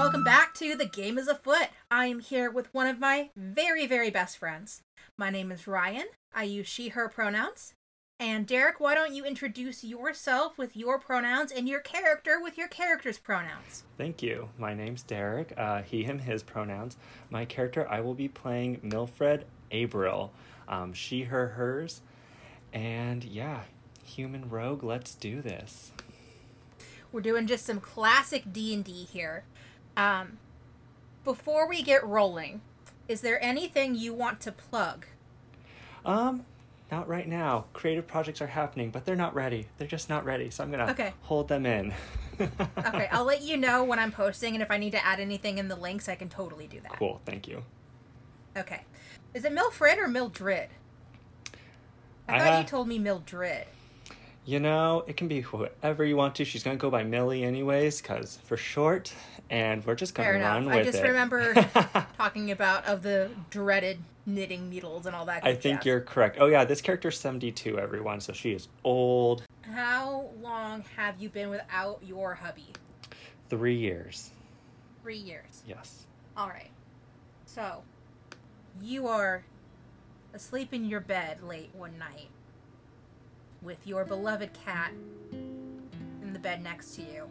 [0.00, 1.68] welcome back to The Game is Afoot.
[1.90, 4.80] I am here with one of my very, very best friends.
[5.18, 6.06] My name is Ryan.
[6.34, 7.74] I use she, her pronouns.
[8.18, 12.66] And Derek, why don't you introduce yourself with your pronouns and your character with your
[12.66, 13.84] character's pronouns?
[13.98, 14.48] Thank you.
[14.56, 15.52] My name's Derek.
[15.54, 16.96] Uh, he, him, his pronouns.
[17.28, 20.30] My character, I will be playing Milfred Abril.
[20.66, 22.00] Um, she, her, hers.
[22.72, 23.64] And yeah,
[24.02, 25.92] human rogue, let's do this.
[27.12, 29.44] We're doing just some classic D&D here.
[29.96, 30.38] Um,
[31.24, 32.60] before we get rolling,
[33.08, 35.06] is there anything you want to plug?
[36.04, 36.44] Um,
[36.90, 37.66] not right now.
[37.72, 39.66] Creative projects are happening, but they're not ready.
[39.78, 40.50] They're just not ready.
[40.50, 41.12] So I'm gonna Okay.
[41.22, 41.92] hold them in.
[42.40, 45.58] Okay, I'll let you know when I'm posting, and if I need to add anything
[45.58, 46.92] in the links, I can totally do that.
[46.92, 47.20] Cool.
[47.26, 47.62] Thank you.
[48.56, 48.80] Okay.
[49.34, 50.68] Is it Milfred or Mildred?
[52.26, 53.66] I I thought you told me Mildred.
[54.46, 56.46] You know, it can be whatever you want to.
[56.46, 59.12] She's gonna go by Millie anyways, cause for short,
[59.50, 60.64] and we're just run enough.
[60.64, 61.02] with I just it.
[61.02, 61.54] remember
[62.16, 65.38] talking about of the dreaded knitting needles and all that.
[65.38, 65.48] Stuff.
[65.48, 65.86] I think jazz.
[65.86, 66.36] you're correct.
[66.40, 69.42] Oh yeah, this character's 72, everyone, so she is old.
[69.62, 72.68] How long have you been without your hubby?
[73.48, 74.30] Three years.
[75.02, 75.62] Three years.
[75.66, 76.06] Yes.
[76.36, 76.70] All right.
[77.46, 77.82] So,
[78.80, 79.42] you are
[80.32, 82.28] asleep in your bed late one night
[83.62, 84.92] with your beloved cat
[85.32, 87.28] in the bed next to you.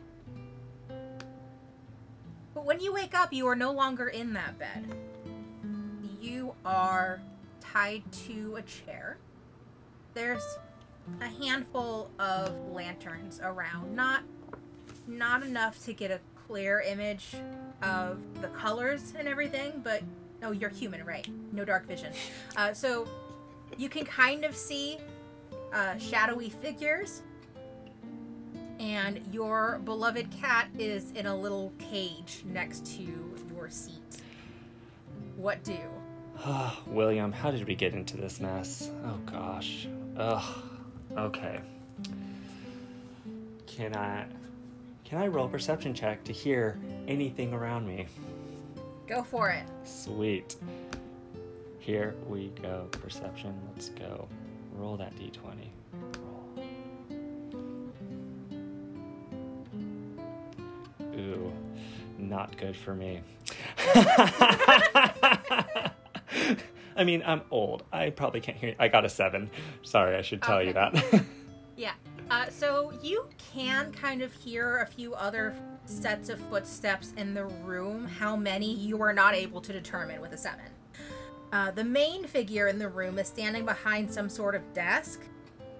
[2.53, 4.85] But when you wake up, you are no longer in that bed.
[6.19, 7.21] You are
[7.61, 9.17] tied to a chair.
[10.13, 10.43] There's
[11.21, 14.23] a handful of lanterns around, not
[15.07, 17.33] not enough to get a clear image
[17.81, 20.03] of the colors and everything, but
[20.41, 21.27] no, you're human, right?
[21.51, 22.13] No dark vision.
[22.55, 23.07] Uh, so
[23.77, 24.97] you can kind of see
[25.73, 27.23] uh, shadowy figures,
[28.79, 33.03] and your beloved cat is in a little cage next to
[33.53, 34.21] your seat.
[35.35, 35.77] What do?
[36.39, 38.91] Ah, William, how did we get into this mess?
[39.05, 39.87] Oh gosh.
[40.17, 40.63] Ugh.
[41.17, 41.59] Okay.
[43.67, 44.25] Can I
[45.03, 48.05] can I roll a perception check to hear anything around me?
[49.07, 49.63] Go for it.
[49.83, 50.55] Sweet.
[51.79, 52.87] Here we go.
[52.91, 53.59] Perception.
[53.73, 54.27] Let's go.
[54.75, 55.69] Roll that d20.
[61.29, 61.53] Ooh,
[62.17, 63.21] not good for me.
[66.95, 67.83] I mean, I'm old.
[67.93, 68.69] I probably can't hear.
[68.71, 68.75] You.
[68.79, 69.49] I got a seven.
[69.83, 71.23] Sorry, I should tell you that.
[71.79, 71.93] Yeah.
[72.29, 77.45] Uh, so you can kind of hear a few other sets of footsteps in the
[77.45, 78.05] room.
[78.05, 80.65] How many you are not able to determine with a seven.
[81.53, 85.21] Uh, the main figure in the room is standing behind some sort of desk,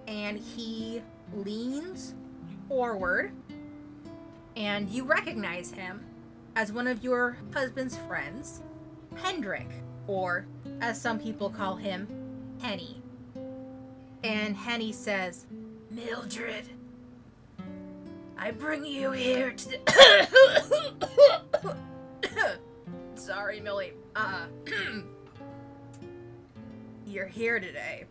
[0.08, 1.02] and he
[1.34, 2.14] leans
[2.66, 3.32] forward,
[4.60, 6.04] and you recognize him
[6.54, 8.60] as one of your husband's friends,
[9.16, 9.70] Hendrik,
[10.06, 10.44] or
[10.82, 12.06] as some people call him,
[12.60, 13.00] Henny.
[14.22, 15.46] And Henny says,
[15.90, 16.68] Mildred,
[18.36, 19.78] I bring you here to.
[23.14, 23.94] Sorry, Millie.
[24.14, 24.44] Uh,
[27.06, 28.04] you're here today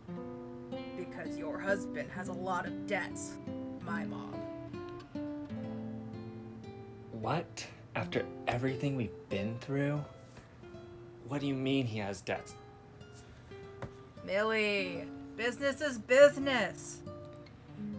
[0.98, 3.38] because your husband has a lot of debts,
[3.86, 4.49] my mom.
[7.20, 7.66] What?
[7.94, 10.02] After everything we've been through?
[11.28, 12.54] What do you mean he has debts?
[14.24, 15.04] Millie,
[15.36, 17.02] business is business.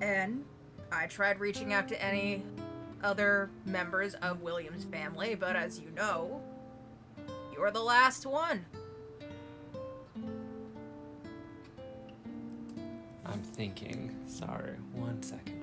[0.02, 0.44] And
[0.92, 2.44] I tried reaching out to any
[3.04, 6.42] other members of William's family, but as you know,
[7.54, 8.66] you're the last one.
[13.26, 14.16] I'm thinking.
[14.28, 15.61] Sorry, one second.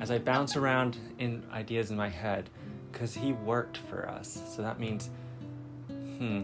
[0.00, 2.48] As I bounce around in ideas in my head,
[2.92, 5.10] because he worked for us, so that means,
[5.88, 6.42] hmm,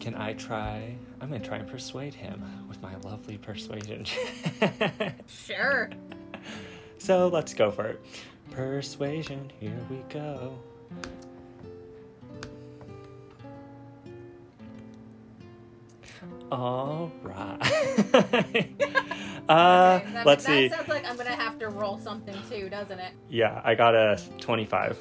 [0.00, 0.94] can I try?
[1.20, 4.04] I'm gonna try and persuade him with my lovely persuasion.
[5.26, 5.90] Sure.
[6.98, 8.04] so let's go for it.
[8.50, 10.58] Persuasion, here we go.
[16.50, 18.70] All right.
[19.48, 20.68] uh, Okay, that- let's that see.
[20.68, 23.12] sounds like I'm gonna have to roll something too, doesn't it?
[23.28, 24.98] Yeah, I got a 25.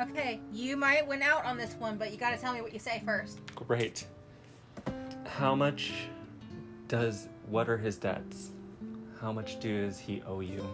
[0.00, 2.78] Okay, you might win out on this one, but you gotta tell me what you
[2.78, 3.40] say first.
[3.54, 4.06] Great.
[5.26, 5.92] How much
[6.86, 7.28] does.
[7.48, 8.50] What are his debts?
[9.20, 10.64] How much does he owe you?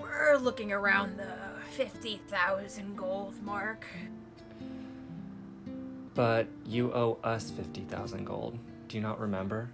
[0.00, 1.26] We're looking around the
[1.72, 3.84] 50,000 gold mark.
[6.16, 8.58] But you owe us 50,000 gold.
[8.88, 9.70] Do you not remember?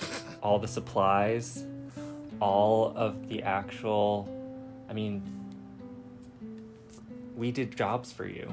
[0.42, 1.66] all the supplies,
[2.40, 4.26] all of the actual.
[4.88, 5.22] I mean,
[7.36, 8.50] we did jobs for you.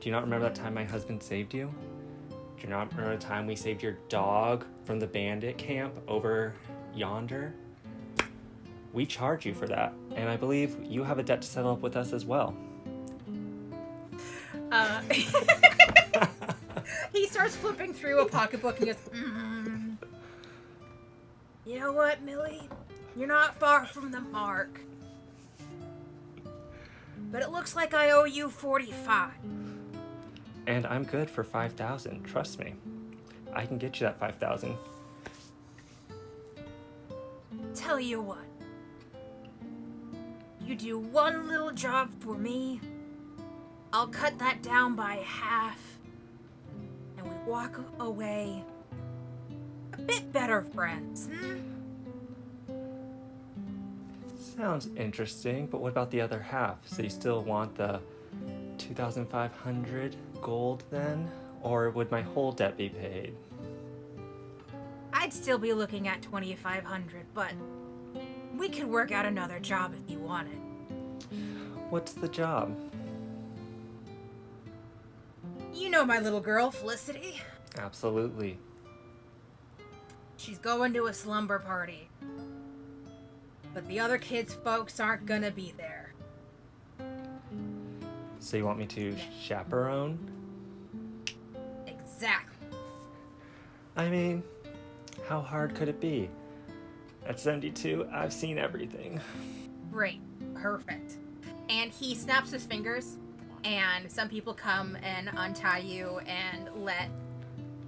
[0.00, 1.74] Do you not remember that time my husband saved you?
[2.30, 6.54] Do you not remember the time we saved your dog from the bandit camp over
[6.94, 7.52] yonder?
[8.92, 11.80] We charge you for that, and I believe you have a debt to settle up
[11.80, 12.56] with us as well.
[14.78, 15.02] Uh,
[17.12, 19.96] he starts flipping through a pocketbook and goes, mm.
[21.66, 22.68] You know what, Millie?
[23.16, 24.80] You're not far from the mark.
[27.32, 29.32] But it looks like I owe you 45.
[30.68, 32.74] And I'm good for 5,000, trust me.
[33.52, 34.76] I can get you that 5,000.
[37.74, 38.38] Tell you what.
[40.60, 42.80] You do one little job for me,
[43.92, 45.78] I'll cut that down by half,
[47.16, 48.62] and we walk away
[49.94, 51.28] a bit better friends.
[51.32, 51.58] Hmm?
[54.36, 56.78] Sounds interesting, but what about the other half?
[56.86, 58.00] So you still want the
[58.78, 61.30] 2,500 gold then?
[61.62, 63.34] Or would my whole debt be paid?
[65.12, 67.52] I'd still be looking at 2500 but
[68.56, 70.58] we could work out another job if you wanted.
[71.90, 72.76] What's the job?
[75.78, 77.40] You know my little girl, Felicity.
[77.78, 78.58] Absolutely.
[80.36, 82.08] She's going to a slumber party.
[83.72, 86.12] But the other kids' folks aren't gonna be there.
[88.40, 90.18] So you want me to chaperone?
[91.86, 92.66] Exactly.
[93.96, 94.42] I mean,
[95.28, 96.28] how hard could it be?
[97.24, 99.20] At 72, I've seen everything.
[99.92, 100.20] Great.
[100.54, 101.18] Perfect.
[101.68, 103.16] And he snaps his fingers,
[103.64, 107.08] and some people come and untie you and let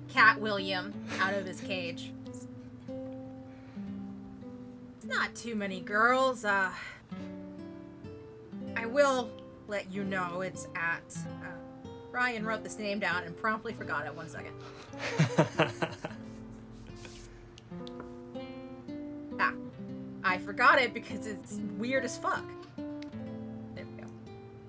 [0.09, 2.13] Cat William out of his cage.
[4.97, 6.45] It's not too many girls.
[6.45, 6.71] Uh,
[8.77, 9.31] I will
[9.69, 11.17] let you know it's at.
[11.43, 14.15] Uh, Ryan wrote this name down and promptly forgot it.
[14.15, 14.55] One second.
[19.43, 19.55] Ah,
[20.23, 22.45] I forgot it because it's weird as fuck.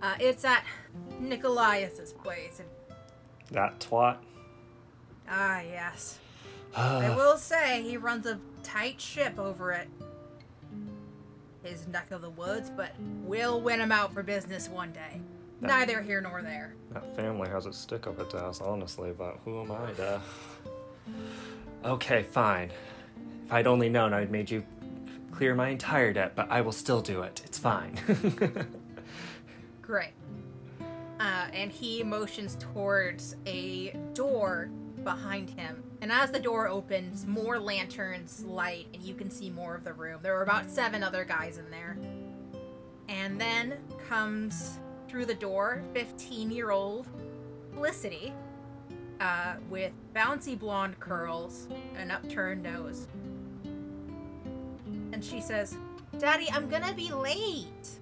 [0.01, 0.25] There we go.
[0.25, 0.63] Uh, it's at
[1.19, 2.62] Nicholas's place.
[3.51, 4.18] That twat.
[5.30, 6.19] ah, yes.
[6.75, 9.88] I will say he runs a tight ship over at
[11.63, 12.92] his neck of the woods, but
[13.24, 15.21] we'll win him out for business one day.
[15.59, 16.74] Neither here nor there.
[16.92, 20.21] That family has a stick up its ass, honestly, but who am I to.
[21.83, 22.71] Okay, fine.
[23.45, 24.63] If I'd only known, I'd made you
[25.31, 27.42] clear my entire debt, but I will still do it.
[27.44, 27.97] It's fine.
[29.91, 30.13] Great.
[31.19, 34.69] Uh, and he motions towards a door
[35.03, 35.83] behind him.
[35.99, 39.91] And as the door opens, more lanterns light, and you can see more of the
[39.91, 40.21] room.
[40.23, 41.97] There were about seven other guys in there.
[43.09, 44.79] And then comes
[45.09, 47.05] through the door 15 year old
[47.73, 48.33] Felicity
[49.19, 53.09] uh, with bouncy blonde curls, an upturned nose.
[55.11, 55.75] And she says,
[56.18, 57.99] Daddy, I'm gonna be late.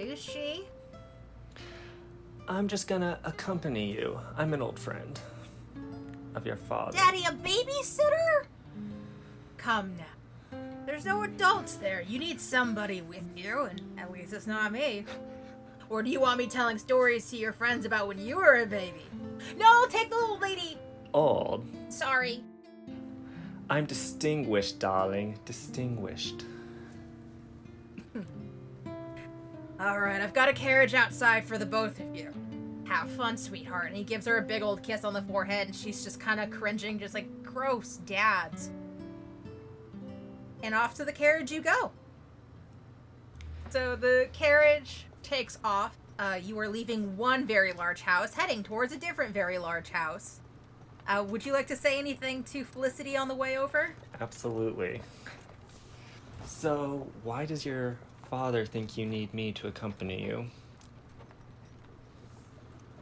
[0.00, 0.64] Who's she?
[2.48, 4.18] I'm just gonna accompany you.
[4.34, 5.20] I'm an old friend
[6.34, 6.96] of your father.
[6.96, 8.46] Daddy, a babysitter?
[9.58, 10.58] Come now.
[10.86, 12.00] There's no adults there.
[12.00, 15.04] You need somebody with you, and at least it's not me.
[15.90, 18.66] Or do you want me telling stories to your friends about when you were a
[18.66, 19.04] baby?
[19.58, 20.78] No, take the old lady.
[21.12, 21.66] Old.
[21.90, 22.42] Sorry.
[23.68, 25.38] I'm distinguished, darling.
[25.44, 26.44] Distinguished.
[29.80, 32.34] All right, I've got a carriage outside for the both of you.
[32.84, 33.86] Have fun, sweetheart.
[33.86, 36.38] And he gives her a big old kiss on the forehead, and she's just kind
[36.38, 38.68] of cringing, just like, gross dads.
[40.62, 41.92] And off to the carriage you go.
[43.70, 45.96] So the carriage takes off.
[46.18, 50.40] Uh, you are leaving one very large house, heading towards a different very large house.
[51.08, 53.94] Uh, would you like to say anything to Felicity on the way over?
[54.20, 55.00] Absolutely.
[56.44, 57.96] So, why does your
[58.30, 60.46] father think you need me to accompany you?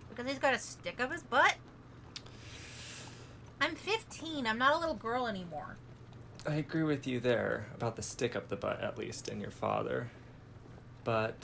[0.08, 1.54] Because he's got a stick up his butt?
[3.61, 4.47] I'm 15.
[4.47, 5.76] I'm not a little girl anymore.
[6.47, 9.50] I agree with you there about the stick up the butt, at least, and your
[9.50, 10.08] father.
[11.04, 11.37] But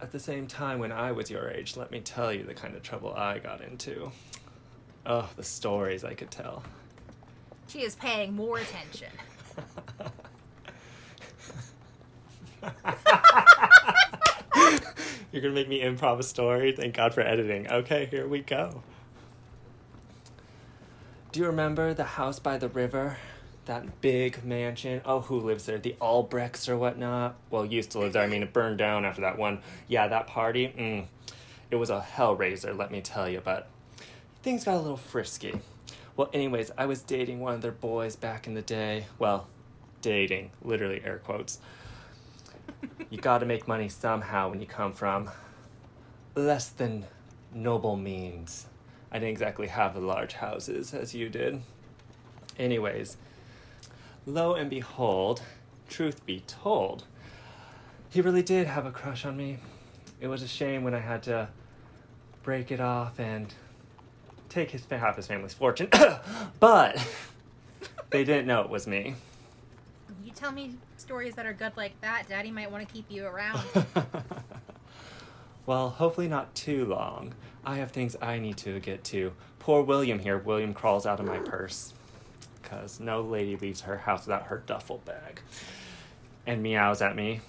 [0.00, 2.74] at the same time, when I was your age, let me tell you the kind
[2.74, 4.10] of trouble I got into.
[5.04, 6.62] Oh, the stories I could tell.
[7.68, 9.10] She is paying more attention.
[15.32, 16.72] You're gonna make me improv a story?
[16.72, 17.70] Thank God for editing.
[17.70, 18.82] Okay, here we go.
[21.32, 23.18] Do you remember the house by the river?
[23.66, 25.02] That big mansion?
[25.04, 25.78] Oh, who lives there?
[25.78, 27.34] The Albrechts or whatnot?
[27.50, 28.22] Well, used to live there.
[28.22, 29.58] I mean, it burned down after that one.
[29.88, 30.68] Yeah, that party?
[30.68, 31.06] Mm.
[31.70, 33.68] It was a hellraiser, let me tell you, but
[34.42, 35.60] things got a little frisky.
[36.16, 39.06] Well, anyways, I was dating one of their boys back in the day.
[39.18, 39.48] Well,
[40.00, 41.58] dating, literally air quotes.
[43.10, 45.30] You gotta make money somehow when you come from
[46.34, 47.06] less than
[47.52, 48.66] noble means.
[49.10, 51.62] I didn't exactly have the large houses as you did.
[52.58, 53.16] Anyways,
[54.26, 55.42] lo and behold,
[55.88, 57.04] truth be told,
[58.10, 59.58] he really did have a crush on me.
[60.20, 61.48] It was a shame when I had to
[62.42, 63.52] break it off and
[64.48, 65.88] take his half his family's fortune,
[66.60, 67.04] but
[68.10, 69.14] they didn't know it was me.
[70.24, 70.74] You tell me
[71.06, 73.60] stories that are good like that, Daddy might want to keep you around.
[75.66, 77.32] well, hopefully not too long.
[77.64, 79.32] I have things I need to get to.
[79.60, 80.38] Poor William here.
[80.38, 81.94] William crawls out of my purse.
[82.60, 85.40] Because no lady leaves her house without her duffel bag.
[86.44, 87.40] And meows at me.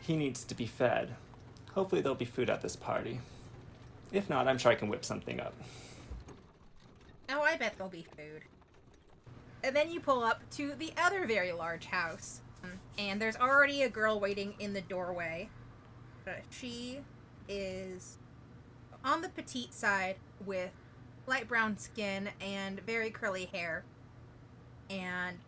[0.00, 1.14] He needs to be fed.
[1.74, 3.20] Hopefully, there'll be food at this party.
[4.10, 5.54] If not, I'm sure I can whip something up.
[7.28, 8.42] Oh, I bet there'll be food.
[9.62, 12.40] And then you pull up to the other very large house.
[12.98, 15.48] And there's already a girl waiting in the doorway.
[16.50, 17.00] She
[17.48, 18.18] is
[19.04, 20.70] on the petite side with
[21.26, 23.84] light brown skin and very curly hair.
[24.88, 25.38] And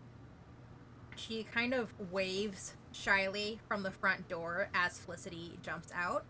[1.17, 6.25] she kind of waves shyly from the front door as Felicity jumps out.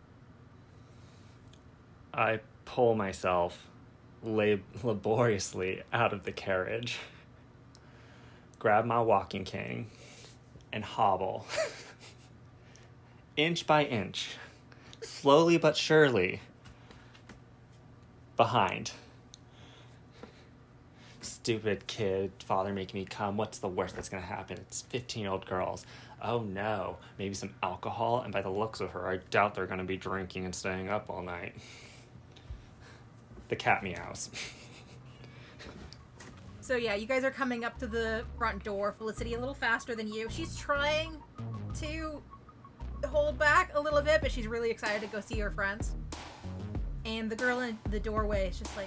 [2.14, 3.68] I pull myself
[4.22, 6.98] lab- laboriously out of the carriage,
[8.58, 9.90] grab my walking cane,
[10.72, 11.46] and hobble,
[13.36, 14.36] inch by inch,
[15.02, 16.40] slowly but surely,
[18.36, 18.92] behind.
[21.20, 23.36] Stupid kid, father making me come.
[23.36, 24.58] What's the worst that's gonna happen?
[24.58, 25.84] It's 15 year old girls.
[26.20, 29.84] Oh no, maybe some alcohol, and by the looks of her, I doubt they're gonna
[29.84, 31.54] be drinking and staying up all night.
[33.48, 34.30] The cat meows.
[36.62, 38.94] So yeah, you guys are coming up to the front door.
[38.96, 40.28] Felicity a little faster than you.
[40.30, 41.20] She's trying
[41.80, 42.22] to
[43.04, 45.96] hold back a little bit, but she's really excited to go see her friends.
[47.04, 48.86] And the girl in the doorway is just like,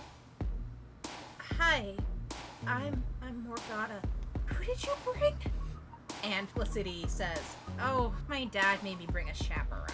[1.38, 1.94] "Hi,
[2.66, 4.02] I'm I'm Morgana.
[4.46, 5.36] Who did you bring?"
[6.24, 7.42] And Felicity says,
[7.82, 9.90] "Oh, my dad made me bring a chaperone."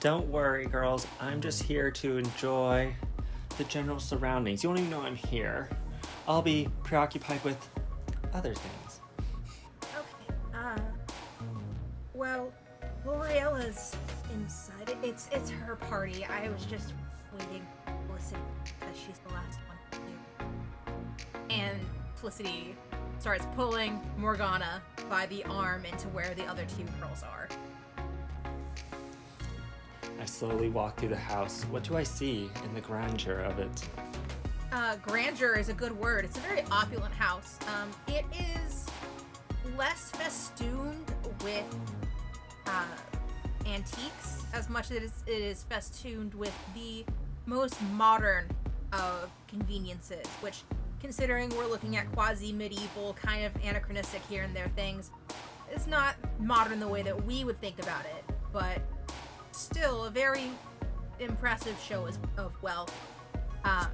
[0.00, 1.06] Don't worry, girls.
[1.20, 2.94] I'm just here to enjoy
[3.58, 4.62] the general surroundings.
[4.62, 5.68] You don't even know I'm here.
[6.28, 7.68] I'll be preoccupied with
[8.32, 9.00] other things.
[9.94, 10.34] Okay.
[10.54, 10.78] Uh.
[12.14, 12.52] Well,
[13.04, 13.96] L'Orealla's
[14.32, 14.96] inside.
[15.02, 16.24] It's it's her party.
[16.24, 16.94] I was just
[17.32, 17.66] waiting,
[18.06, 19.78] Felicity, because she's the last one.
[21.50, 21.78] And
[22.14, 22.76] Felicity
[23.18, 27.48] starts pulling Morgana by the arm into where the other two girls are.
[30.20, 31.64] I slowly walk through the house.
[31.64, 33.88] What do I see in the grandeur of it?
[34.72, 36.24] Uh, grandeur is a good word.
[36.24, 37.58] It's a very opulent house.
[37.68, 38.24] Um, it
[38.64, 38.86] is
[39.76, 41.14] less festooned
[41.44, 41.64] with
[42.66, 42.84] uh,
[43.66, 47.04] antiques as much as it is, it is festooned with the
[47.44, 48.48] most modern
[48.94, 50.62] of conveniences, which,
[51.02, 55.10] considering we're looking at quasi medieval, kind of anachronistic here and there things,
[55.76, 58.24] is not modern the way that we would think about it,
[58.54, 58.80] but
[59.52, 60.50] still a very
[61.20, 62.94] impressive show of wealth.
[63.64, 63.88] Um,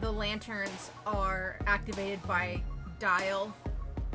[0.00, 2.62] the lanterns are activated by
[2.98, 3.54] dial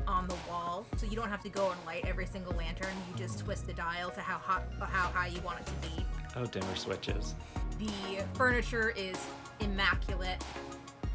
[0.07, 2.93] on the wall, so you don't have to go and light every single lantern.
[3.09, 6.05] You just twist the dial to how hot, how high you want it to be.
[6.35, 7.35] Oh, dimmer switches.
[7.79, 9.17] The furniture is
[9.59, 10.43] immaculate.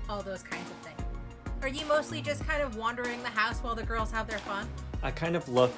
[0.09, 1.01] All those kinds of things.
[1.63, 4.69] Are you mostly just kind of wandering the house while the girls have their fun?
[5.03, 5.73] I kind of look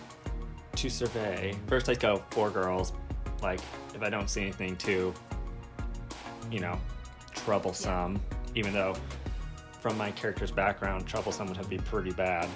[0.76, 1.54] to survey.
[1.66, 2.92] First, I go four girls.
[3.42, 3.60] Like,
[3.94, 5.14] if I don't see anything too,
[6.50, 6.78] you know,
[7.34, 8.20] troublesome,
[8.54, 8.94] even though
[9.80, 12.48] from my character's background, troublesome would be pretty bad.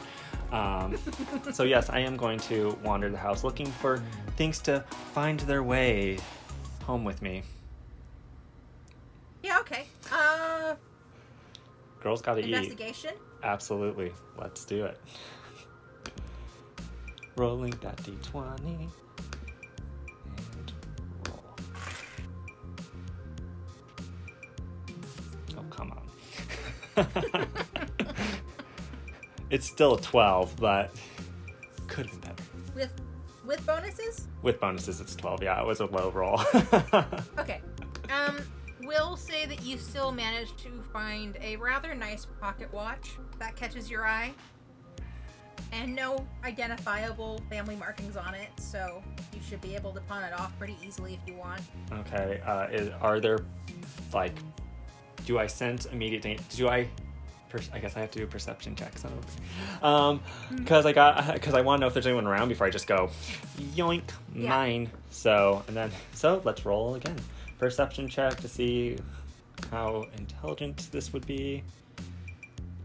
[0.53, 0.97] Um,
[1.53, 4.03] so, yes, I am going to wander the house looking for
[4.37, 4.81] things to
[5.13, 6.19] find their way
[6.83, 7.43] home with me.
[9.43, 9.87] Yeah, okay.
[10.13, 10.75] Uh,
[12.01, 12.55] Girls gotta eat.
[12.55, 13.13] investigation?
[13.43, 14.13] Absolutely.
[14.39, 15.01] Let's do it.
[17.37, 18.89] Rolling that d20.
[29.51, 30.95] It's still a 12, but
[31.87, 32.43] could have been better.
[32.75, 32.93] With
[33.47, 34.29] with bonuses?
[34.43, 35.43] With bonuses, it's 12.
[35.43, 36.41] Yeah, it was a low roll.
[37.39, 37.61] Okay.
[38.11, 38.39] Um,
[38.85, 43.91] will say that you still managed to find a rather nice pocket watch that catches
[43.91, 44.33] your eye.
[45.73, 50.33] And no identifiable family markings on it, so you should be able to pawn it
[50.33, 51.61] off pretty easily if you want.
[51.93, 52.41] Okay.
[52.47, 53.41] Uh, is, are there,
[54.13, 54.35] like,
[55.26, 56.43] do I sense immediate danger?
[56.57, 56.88] Do I?
[57.49, 58.93] Per- I guess I have to do a perception check.
[58.99, 59.09] So,
[59.87, 60.21] um,
[60.57, 62.87] because I got because I want to know if there's anyone around before I just
[62.87, 63.11] go,
[63.76, 64.02] yoink,
[64.35, 64.49] Yeah.
[64.49, 64.90] mine.
[65.11, 67.16] So and then so let's roll again.
[67.59, 68.99] Perception check to see
[69.71, 71.62] how intelligent this would be.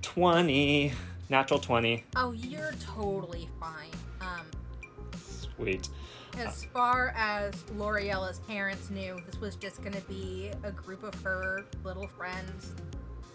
[0.02, 0.94] Twenty,
[1.30, 2.04] natural twenty.
[2.16, 3.92] Oh, you're totally fine.
[4.22, 4.46] Um,
[5.56, 5.90] Sweet.
[6.38, 11.14] As far as L'Orealla's parents knew, this was just going to be a group of
[11.24, 12.74] her little friends.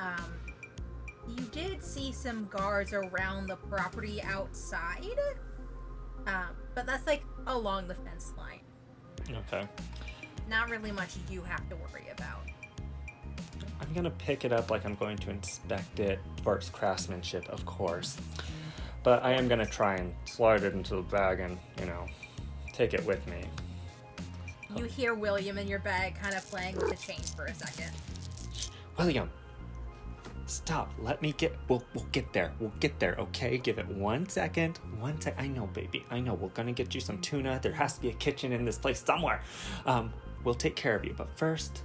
[0.00, 0.32] Um,
[1.28, 5.18] you did see some guards around the property outside,
[6.26, 8.60] um, but that's like along the fence line.
[9.46, 9.66] Okay.
[10.48, 12.42] Not really much you have to worry about.
[13.80, 17.64] I'm gonna pick it up like I'm going to inspect it for its craftsmanship, of
[17.66, 18.16] course.
[19.02, 22.06] But I am gonna try and slide it into the bag and, you know,
[22.75, 23.45] take it with me.
[24.76, 27.93] You hear William in your bag kind of playing with the chain for a second.
[28.99, 29.31] William,
[30.47, 30.93] stop.
[30.99, 31.57] Let me get.
[31.69, 32.52] We'll we'll get there.
[32.59, 33.14] We'll get there.
[33.19, 33.59] Okay.
[33.59, 34.78] Give it one second.
[34.99, 35.35] One sec.
[35.38, 36.04] I know, baby.
[36.11, 36.35] I know.
[36.35, 37.61] We're gonna get you some tuna.
[37.62, 39.43] There has to be a kitchen in this place somewhere.
[39.87, 40.12] Um,
[40.43, 41.14] we'll take care of you.
[41.16, 41.83] But first,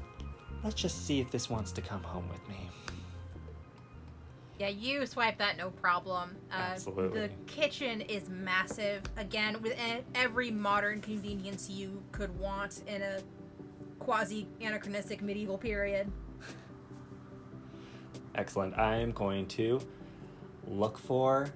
[0.63, 2.69] let's just see if this wants to come home with me.
[4.59, 6.35] Yeah, you swipe that no problem.
[6.51, 7.21] Uh, Absolutely.
[7.21, 9.03] The kitchen is massive.
[9.15, 9.79] Again, with
[10.13, 13.21] every modern convenience you could want in a
[13.99, 16.11] quasi anachronistic medieval period.
[18.35, 18.77] Excellent.
[18.77, 19.79] I am going to
[20.67, 21.47] look for.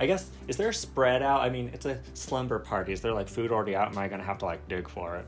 [0.00, 1.42] I guess is there a spread out?
[1.42, 2.92] I mean, it's a slumber party.
[2.92, 3.92] Is there like food already out?
[3.92, 5.26] Am I gonna have to like dig for it?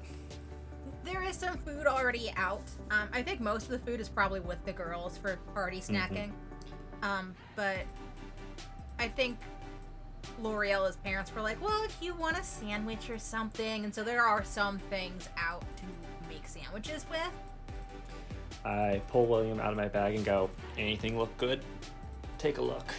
[1.04, 2.64] There is some food already out.
[2.90, 6.32] Um, I think most of the food is probably with the girls for party snacking.
[7.02, 7.78] Um, but
[8.98, 9.38] I think
[10.40, 13.84] L'Orealla's parents were like, well, if you want a sandwich or something.
[13.84, 15.82] And so there are some things out to
[16.28, 17.30] make sandwiches with.
[18.64, 21.64] I pull William out of my bag and go, anything look good?
[22.38, 22.94] Take a look.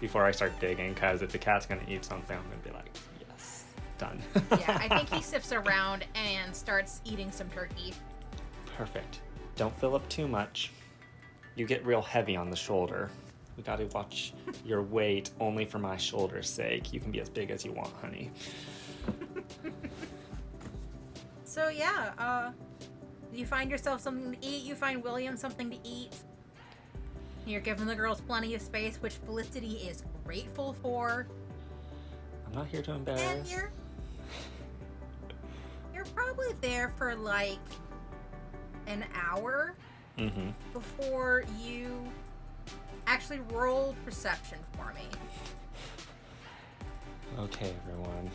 [0.00, 2.88] Before I start digging, because if the cat's gonna eat something, I'm gonna be like,
[3.20, 3.64] yes,
[3.98, 4.22] done.
[4.52, 7.94] Yeah, I think he sniffs around and starts eating some turkey.
[8.76, 9.20] Perfect.
[9.56, 10.70] Don't fill up too much.
[11.58, 13.10] You get real heavy on the shoulder.
[13.56, 14.32] We gotta watch
[14.64, 16.92] your weight only for my shoulder's sake.
[16.92, 18.30] You can be as big as you want, honey.
[21.44, 22.52] So yeah, uh,
[23.32, 24.62] you find yourself something to eat.
[24.62, 26.14] You find William something to eat.
[27.46, 31.26] You're giving the girls plenty of space, which Felicity is grateful for.
[32.46, 33.22] I'm not here to embarrass.
[33.22, 33.72] And you're
[35.92, 37.58] you're probably there for like
[38.86, 39.74] an hour
[40.18, 40.48] Mm-hmm.
[40.72, 42.02] before you
[43.06, 45.06] actually roll perception for me.
[47.38, 48.30] Okay, everyone.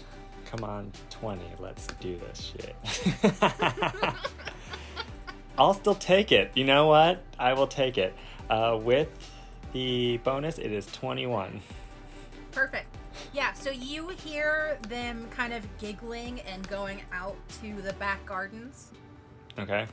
[0.50, 1.42] Come on, 20.
[1.60, 2.76] Let's do this shit.
[5.58, 6.52] I'll still take it.
[6.56, 7.24] You know what?
[7.38, 8.16] I will take it.
[8.50, 9.10] Uh, with
[9.74, 11.62] the bonus, it is 21.
[12.52, 12.88] Perfect.
[13.34, 18.92] Yeah, so you hear them kind of giggling and going out to the back gardens.
[19.60, 19.86] Okay.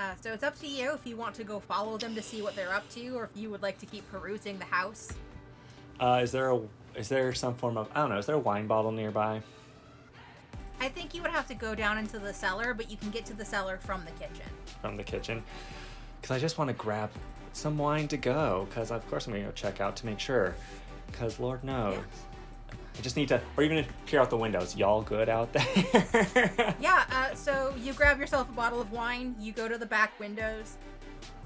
[0.00, 2.40] Uh, so it's up to you if you want to go follow them to see
[2.40, 5.12] what they're up to, or if you would like to keep perusing the house.
[6.00, 6.60] Uh, is there a
[6.96, 8.16] is there some form of I don't know?
[8.16, 9.42] Is there a wine bottle nearby
[10.80, 13.26] I think you would have to go down into the cellar, but you can get
[13.26, 14.46] to the cellar from the kitchen.
[14.80, 15.42] from the kitchen?
[16.18, 17.10] Because I just want to grab
[17.52, 18.66] some wine to go.
[18.70, 20.54] Because of course I'm gonna go check out to make sure.
[21.08, 21.98] Because Lord knows,
[23.00, 24.76] I just need to, or even peer out the windows.
[24.76, 26.74] Y'all good out there?
[26.80, 30.20] Yeah, uh, so you grab yourself a bottle of wine, you go to the back
[30.20, 30.76] windows,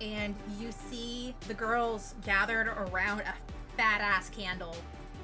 [0.01, 3.35] and you see the girls gathered around a
[3.77, 4.75] fat ass candle.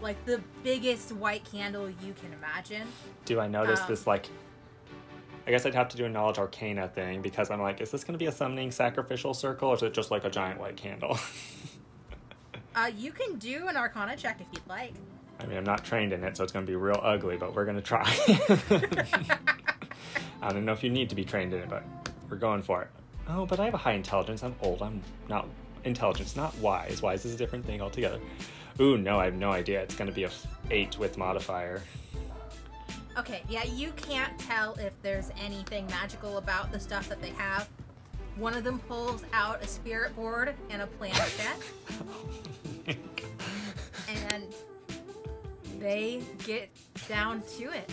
[0.00, 2.86] Like the biggest white candle you can imagine.
[3.24, 4.28] Do I notice Um, this like?
[5.48, 8.04] I guess I'd have to do a knowledge arcana thing because I'm like, is this
[8.04, 11.18] gonna be a summoning sacrificial circle or is it just like a giant white candle?
[12.72, 14.92] Uh, you can do an arcana check if you'd like.
[15.40, 17.64] I mean, I'm not trained in it, so it's gonna be real ugly, but we're
[17.64, 18.04] gonna try.
[20.42, 21.84] I don't know if you need to be trained in it, but
[22.28, 22.88] we're going for it.
[23.28, 24.42] Oh, but I have a high intelligence.
[24.42, 24.82] I'm old.
[24.82, 25.46] I'm not
[25.84, 27.02] intelligence, not wise.
[27.02, 28.20] Wise is a different thing altogether.
[28.80, 29.82] Ooh, no, I have no idea.
[29.82, 31.82] It's gonna be a f- eight with modifier.
[33.18, 37.68] Okay, yeah, you can't tell if there's anything magical about the stuff that they have.
[38.36, 41.58] One of them pulls out a spirit board and a planchette,
[41.90, 42.94] oh
[44.08, 44.54] and
[45.80, 46.70] they get
[47.08, 47.90] down to it.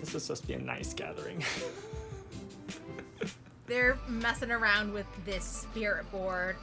[0.00, 1.44] this is supposed to be a nice gathering.
[3.66, 6.56] they're messing around with this spirit board,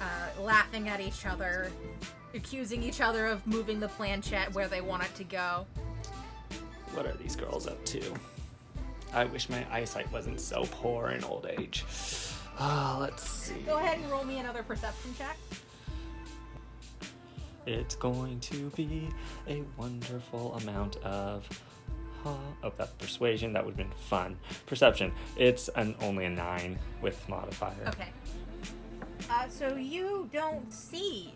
[0.00, 1.70] uh, laughing at each other,
[2.34, 5.66] accusing each other of moving the planchette where they want it to go.
[6.94, 8.02] What are these girls up to?
[9.12, 11.84] I wish my eyesight wasn't so poor in old age.
[12.58, 13.60] Ah, let's see.
[13.66, 15.36] Go ahead and roll me another perception check.
[17.66, 19.08] It's going to be
[19.48, 21.48] a wonderful amount of.
[22.24, 22.34] Huh.
[22.62, 23.52] Oh, that's persuasion.
[23.52, 24.36] That would have been fun.
[24.66, 25.12] Perception.
[25.36, 27.74] It's an only a nine with modifier.
[27.88, 28.08] Okay.
[29.30, 31.34] Uh, so you don't see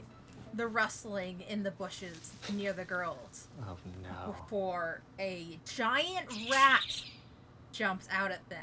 [0.55, 4.33] the rustling in the bushes near the girls Oh no.
[4.33, 7.03] before a giant rat
[7.73, 8.59] jumps out at them,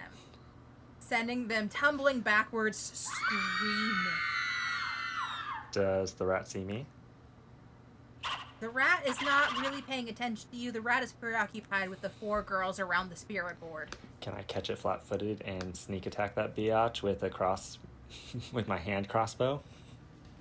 [0.99, 3.95] sending them tumbling backwards, screaming.
[5.71, 6.85] Does the rat see me?
[8.63, 10.71] The rat is not really paying attention to you.
[10.71, 13.89] The rat is preoccupied with the four girls around the spirit board.
[14.21, 17.77] Can I catch it flat-footed and sneak attack that biatch with a cross,
[18.53, 19.61] with my hand crossbow?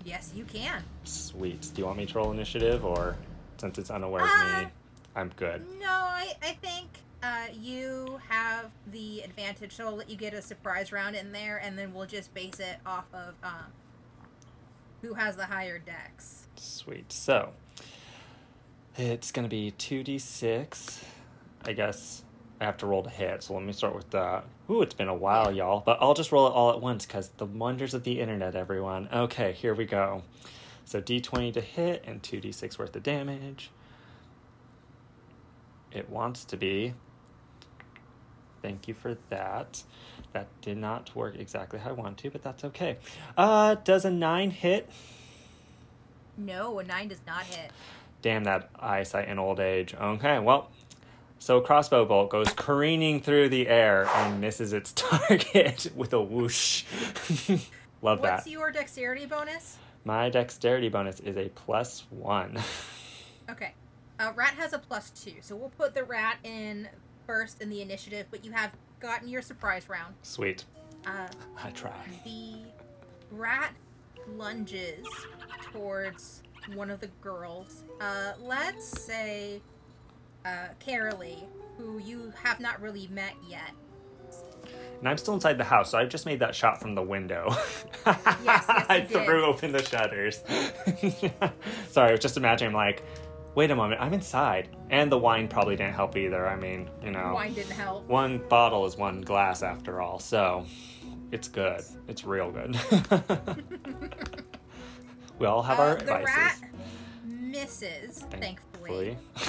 [0.04, 0.84] Yes, you can.
[1.02, 1.72] Sweet.
[1.74, 3.16] Do you want me to roll initiative, or
[3.56, 4.68] since it's unaware of Uh, me,
[5.16, 5.66] I'm good.
[5.80, 6.90] No, I, I think
[7.24, 11.56] uh, you have the advantage, so I'll let you get a surprise round in there,
[11.56, 13.72] and then we'll just base it off of um,
[15.00, 16.46] who has the higher dex.
[16.54, 17.12] Sweet.
[17.12, 17.52] So
[18.96, 21.04] it's gonna be two d six.
[21.64, 22.22] I guess
[22.60, 23.42] I have to roll to hit.
[23.42, 24.44] So let me start with that.
[24.70, 25.80] Ooh, it's been a while, y'all.
[25.84, 29.08] But I'll just roll it all at once because the wonders of the internet, everyone.
[29.12, 30.22] Okay, here we go.
[30.84, 33.70] So d twenty to hit and two d six worth of damage.
[35.92, 36.94] It wants to be.
[38.62, 39.82] Thank you for that.
[40.32, 42.96] That did not work exactly how I want to, but that's okay.
[43.36, 44.88] Uh, does a nine hit?
[46.38, 47.70] No, a nine does not hit.
[48.22, 49.94] Damn that eyesight in old age.
[49.94, 50.70] Okay, well,
[51.38, 56.84] so crossbow bolt goes careening through the air and misses its target with a whoosh.
[57.48, 58.32] Love What's that.
[58.36, 59.76] What's your dexterity bonus?
[60.04, 62.58] My dexterity bonus is a plus one.
[63.50, 63.74] Okay.
[64.20, 66.88] Uh, rat has a plus two, so we'll put the rat in
[67.26, 70.14] first in the initiative, but you have gotten your surprise round.
[70.22, 70.64] Sweet.
[71.04, 71.26] Uh,
[71.62, 71.92] I try.
[72.24, 72.54] the
[73.32, 73.74] rat
[74.36, 75.04] lunges
[75.72, 76.42] towards
[76.74, 77.84] one of the girls.
[78.00, 79.60] Uh, let's say
[80.44, 81.42] uh, Carolee,
[81.78, 83.70] who you have not really met yet.
[85.00, 87.48] And I'm still inside the house, so I just made that shot from the window.
[88.06, 89.24] yes, I did.
[89.24, 90.42] threw open the shutters.
[91.90, 93.02] Sorry, I was just imagining, like,
[93.56, 94.68] wait a moment, I'm inside.
[94.90, 96.46] And the wine probably didn't help either.
[96.46, 97.32] I mean, you know.
[97.34, 98.06] Wine didn't help.
[98.06, 100.64] one bottle is one glass after all, so
[101.32, 101.82] it's good.
[102.06, 102.78] It's real good.
[105.38, 106.26] we all have Uh, our the vices.
[106.36, 106.58] rat
[107.26, 109.16] misses, thankfully.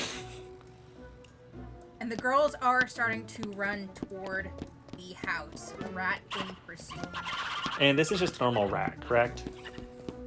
[2.00, 4.50] And the girls are starting to run toward
[4.98, 5.74] the house.
[5.80, 7.00] The rat in pursuit.
[7.80, 9.44] And this is just normal rat, correct?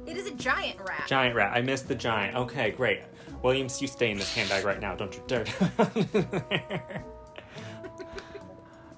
[0.07, 1.03] It is a giant rat.
[1.07, 1.55] Giant rat.
[1.55, 2.35] I missed the giant.
[2.35, 3.01] Okay, great.
[3.43, 4.95] Williams, you stay in this handbag right now.
[4.95, 5.45] Don't you dare.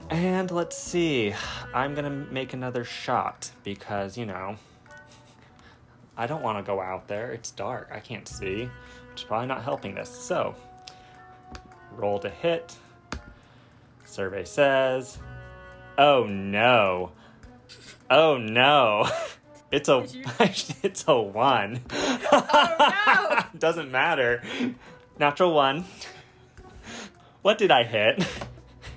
[0.09, 1.33] and let's see.
[1.73, 4.55] I'm gonna make another shot because you know
[6.19, 7.31] I don't want to go out there.
[7.31, 7.89] It's dark.
[7.93, 8.69] I can't see,
[9.11, 10.09] which is probably not helping this.
[10.09, 10.53] So,
[11.95, 12.75] roll to hit.
[14.05, 15.17] Survey says,
[15.97, 17.11] "Oh no,
[18.09, 19.09] oh no,
[19.71, 20.25] it's a you-
[20.83, 21.79] it's a one.
[21.93, 24.43] Oh, Doesn't matter.
[25.19, 25.85] Natural one.
[27.43, 28.27] What did I hit?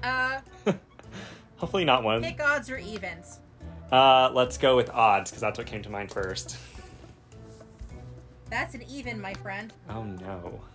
[0.03, 0.41] Uh,
[1.59, 2.23] Hopefully not one.
[2.23, 3.39] pick odds or evens.
[3.93, 6.57] Uh, let's go with odds because that's what came to mind first.
[8.53, 9.73] That's an even, my friend.
[9.89, 10.61] Oh no.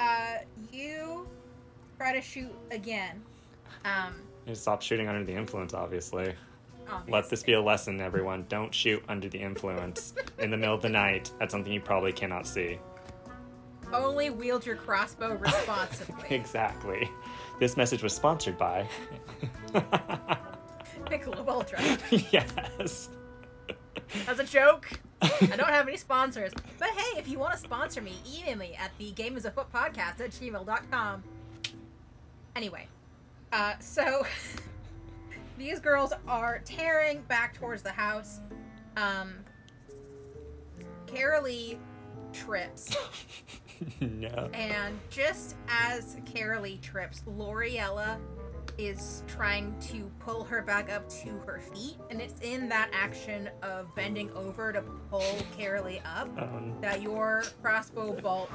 [0.00, 0.38] Uh,
[0.72, 1.28] you
[1.98, 3.20] try to shoot again.
[3.84, 4.14] Um,
[4.46, 6.34] You stop shooting under the influence, obviously.
[6.88, 7.12] obviously.
[7.12, 8.46] Let this be a lesson, everyone.
[8.48, 12.14] Don't shoot under the influence in the middle of the night at something you probably
[12.14, 12.78] cannot see.
[13.92, 16.24] Only wield your crossbow responsibly.
[16.34, 17.06] Exactly.
[17.58, 18.88] This message was sponsored by.
[19.74, 21.78] Michelob Ultra.
[22.32, 23.10] yes.
[24.26, 24.90] As a joke,
[25.22, 26.52] I don't have any sponsors.
[26.78, 29.72] But hey, if you want to sponsor me, email me at the game is afoot
[29.72, 31.22] podcast at gmail.com.
[32.56, 32.86] Anyway,
[33.52, 34.26] uh, so
[35.58, 38.40] these girls are tearing back towards the house.
[38.96, 39.34] Um,
[41.06, 41.78] Carolee
[42.32, 42.96] trips,
[44.00, 44.50] no.
[44.52, 48.18] and just as Carolee trips, Loriella
[48.86, 53.48] is trying to pull her back up to her feet, and it's in that action
[53.62, 58.50] of bending over to pull Carolee up Um, that your crossbow bolt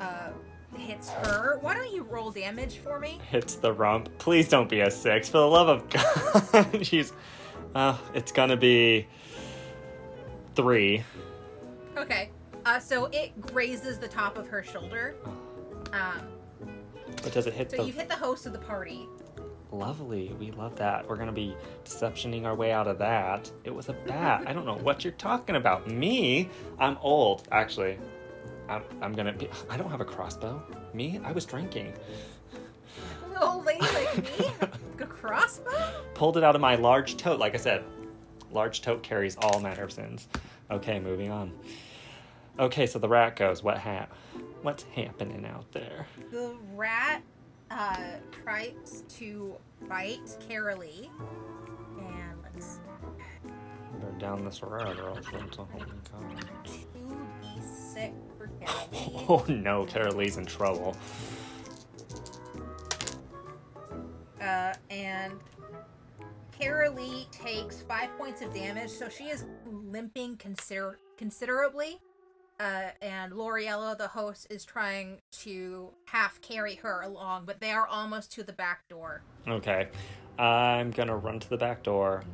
[0.00, 0.30] uh,
[0.76, 1.58] hits her.
[1.62, 3.20] Why don't you roll damage for me?
[3.30, 4.08] Hits the rump.
[4.18, 5.28] Please don't be a six.
[5.28, 5.88] For the love of
[6.52, 6.86] God.
[6.86, 7.12] She's.
[7.74, 9.06] Uh, it's gonna be
[10.54, 11.02] three.
[11.96, 12.30] Okay.
[12.64, 15.14] Uh, so it grazes the top of her shoulder.
[15.92, 16.20] Um,
[17.22, 17.84] But does it hit so the.
[17.84, 19.06] you've hit the host of the party.
[19.72, 20.34] Lovely.
[20.38, 21.08] We love that.
[21.08, 23.50] We're gonna be deceptioning our way out of that.
[23.64, 24.44] It was a bat.
[24.46, 25.90] I don't know what you're talking about.
[25.90, 26.48] Me?
[26.78, 27.98] I'm old, actually.
[28.68, 29.48] I'm, I'm gonna be.
[29.68, 30.62] I don't have a crossbow.
[30.94, 31.20] Me?
[31.24, 31.94] I was drinking.
[33.34, 34.46] A old lady like me?
[35.00, 36.02] A crossbow?
[36.14, 37.38] Pulled it out of my large tote.
[37.38, 37.84] Like I said,
[38.52, 40.28] large tote carries all manner of sins.
[40.70, 41.52] Okay, moving on.
[42.58, 43.62] Okay, so the rat goes.
[43.62, 44.12] What hap?
[44.62, 46.06] What's happening out there?
[46.30, 47.22] The rat
[47.70, 47.96] uh,
[48.30, 49.54] tries to
[49.88, 51.08] bite Carolee.
[51.98, 52.80] And let's
[54.00, 56.44] They're down this road, or else it's a holy God.
[56.64, 59.24] 2d6 for Carolee.
[59.28, 60.96] Oh no, Carolee's in trouble.
[64.40, 65.32] Uh, and
[66.58, 71.98] Carolee takes five points of damage, so she is limping consider- considerably.
[72.58, 77.86] Uh, and Loriella, the host, is trying to half carry her along, but they are
[77.86, 79.22] almost to the back door.
[79.46, 79.88] Okay,
[80.38, 82.24] I'm gonna run to the back door,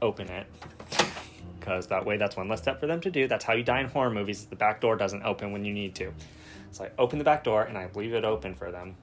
[0.00, 0.46] open it,
[1.60, 3.28] because that way that's one less step for them to do.
[3.28, 4.46] That's how you die in horror movies.
[4.46, 6.12] The back door doesn't open when you need to.
[6.70, 8.96] So I open the back door and I leave it open for them.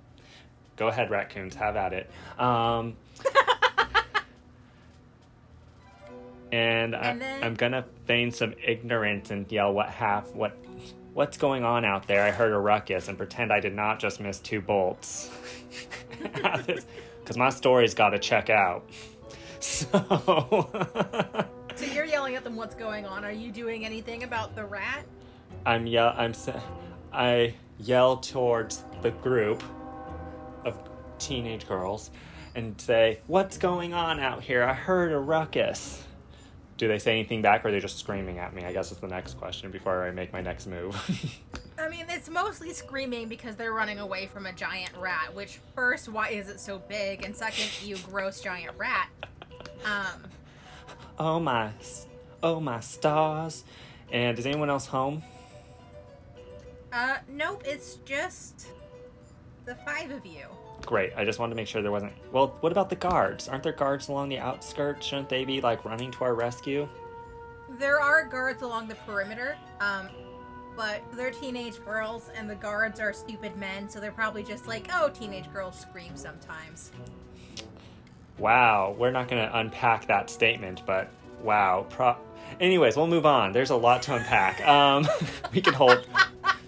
[0.75, 2.10] Go ahead, raccoons, have at it.
[2.39, 2.97] Um,
[6.51, 7.43] and, I, then...
[7.43, 10.27] I'm gonna feign some ignorance and yell, "What hap?
[10.35, 10.57] What?
[11.13, 14.19] What's going on out there?" I heard a ruckus and pretend I did not just
[14.19, 15.29] miss two bolts.
[17.21, 18.89] Because my story's got to check out.
[19.59, 20.69] So.
[21.75, 23.23] So you're yelling at them what's going on.
[23.23, 25.05] Are you doing anything about the rat?
[25.65, 26.13] I'm yell.
[26.15, 26.33] I'm.
[27.11, 29.63] I yell towards the group
[30.65, 30.77] of
[31.17, 32.11] teenage girls
[32.53, 34.63] and say, "What's going on out here?
[34.63, 36.03] I heard a ruckus."
[36.82, 38.65] Do they say anything back, or are they just screaming at me?
[38.65, 40.96] I guess is the next question before I make my next move.
[41.78, 46.10] I mean, it's mostly screaming because they're running away from a giant rat, which, first,
[46.10, 47.24] why is it so big?
[47.24, 49.10] And second, you gross giant rat.
[49.86, 50.24] Um,
[51.20, 51.70] oh my,
[52.41, 53.63] oh my stars!
[54.12, 55.22] And is anyone else home?
[56.91, 58.70] uh, nope, it's just
[59.65, 60.48] the five of you.
[60.86, 61.13] Great.
[61.15, 62.13] I just wanted to make sure there wasn't.
[62.32, 63.48] Well, what about the guards?
[63.48, 65.06] Aren't there guards along the outskirts?
[65.06, 66.88] Shouldn't they be like running to our rescue?
[67.80, 70.10] There are guards along the perimeter, um,
[70.76, 74.89] but they're teenage girls, and the guards are stupid men, so they're probably just like,
[74.94, 76.91] oh, teenage girls scream sometimes.
[78.38, 81.10] Wow, we're not going to unpack that statement, but
[81.41, 81.86] wow.
[81.89, 82.17] Pro-
[82.60, 83.52] Anyways, we'll move on.
[83.52, 84.65] There's a lot to unpack.
[84.67, 85.08] Um,
[85.54, 86.06] we can hold.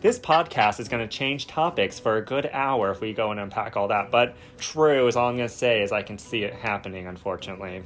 [0.04, 3.40] This podcast is going to change topics for a good hour if we go and
[3.40, 4.12] unpack all that.
[4.12, 7.08] But true is all I'm going to say is I can see it happening.
[7.08, 7.84] Unfortunately,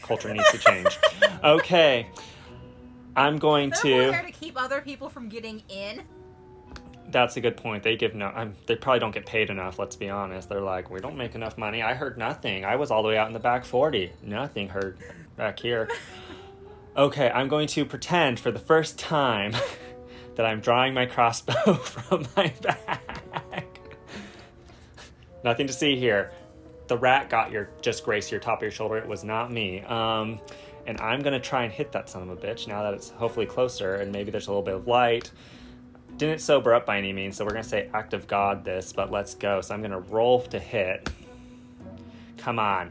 [0.00, 0.96] culture needs to change.
[1.44, 2.08] Okay,
[3.14, 4.12] I'm going They're to.
[4.12, 6.02] more to keep other people from getting in.
[7.10, 7.82] That's a good point.
[7.82, 8.26] They give no.
[8.26, 9.78] I'm, they probably don't get paid enough.
[9.78, 10.48] Let's be honest.
[10.48, 11.82] They're like, we don't make enough money.
[11.82, 12.64] I heard nothing.
[12.64, 14.12] I was all the way out in the back forty.
[14.22, 14.98] Nothing heard
[15.36, 15.88] back here.
[16.96, 19.54] Okay, I'm going to pretend for the first time
[20.36, 23.80] that I'm drawing my crossbow from my back.
[25.44, 26.32] Nothing to see here.
[26.86, 28.96] The rat got your just graced your top of your shoulder.
[28.96, 29.80] It was not me.
[29.82, 30.40] Um,
[30.86, 33.46] and I'm gonna try and hit that son of a bitch now that it's hopefully
[33.46, 35.32] closer and maybe there's a little bit of light
[36.18, 39.10] didn't sober up by any means, so we're gonna say act of God this, but
[39.10, 39.60] let's go.
[39.60, 41.10] So I'm gonna roll to hit.
[42.38, 42.90] Come on.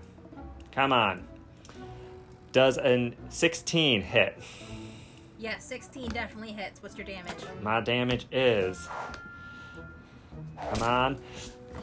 [0.72, 1.24] Come on.
[2.52, 4.38] Does an 16 hit?
[5.38, 6.82] Yeah, 16 definitely hits.
[6.82, 7.36] What's your damage?
[7.62, 8.88] My damage is.
[10.74, 11.20] Come on.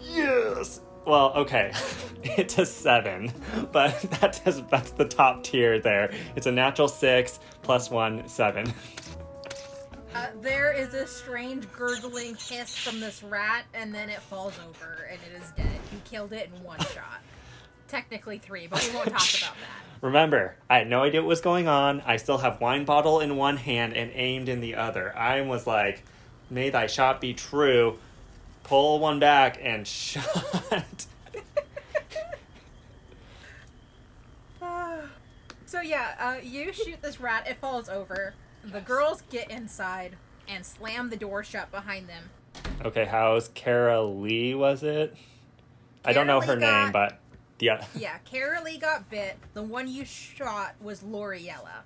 [0.00, 0.80] Yes!
[1.04, 1.72] Well, okay.
[2.22, 3.32] it's a 7,
[3.72, 6.12] but that does, that's the top tier there.
[6.36, 8.72] It's a natural 6 plus 1, 7.
[10.14, 15.08] Uh, there is a strange gurgling hiss from this rat, and then it falls over,
[15.10, 15.80] and it is dead.
[15.90, 17.20] You killed it in one shot.
[17.92, 20.00] Technically three, but we won't talk about that.
[20.00, 22.00] Remember, I had no idea what was going on.
[22.06, 25.14] I still have wine bottle in one hand and aimed in the other.
[25.14, 26.02] I was like,
[26.48, 27.98] "May thy shot be true."
[28.64, 31.06] Pull one back and shot.
[35.66, 37.46] So yeah, uh, you shoot this rat.
[37.48, 38.34] It falls over.
[38.64, 40.16] The girls get inside
[40.48, 42.24] and slam the door shut behind them.
[42.84, 44.54] okay, how's Kara Lee?
[44.54, 45.14] Was it?
[46.04, 47.18] I don't know Kara her Lee name, but
[47.62, 47.84] yeah.
[47.94, 49.36] Yeah, Carolee got bit.
[49.54, 51.84] The one you shot was Loriella.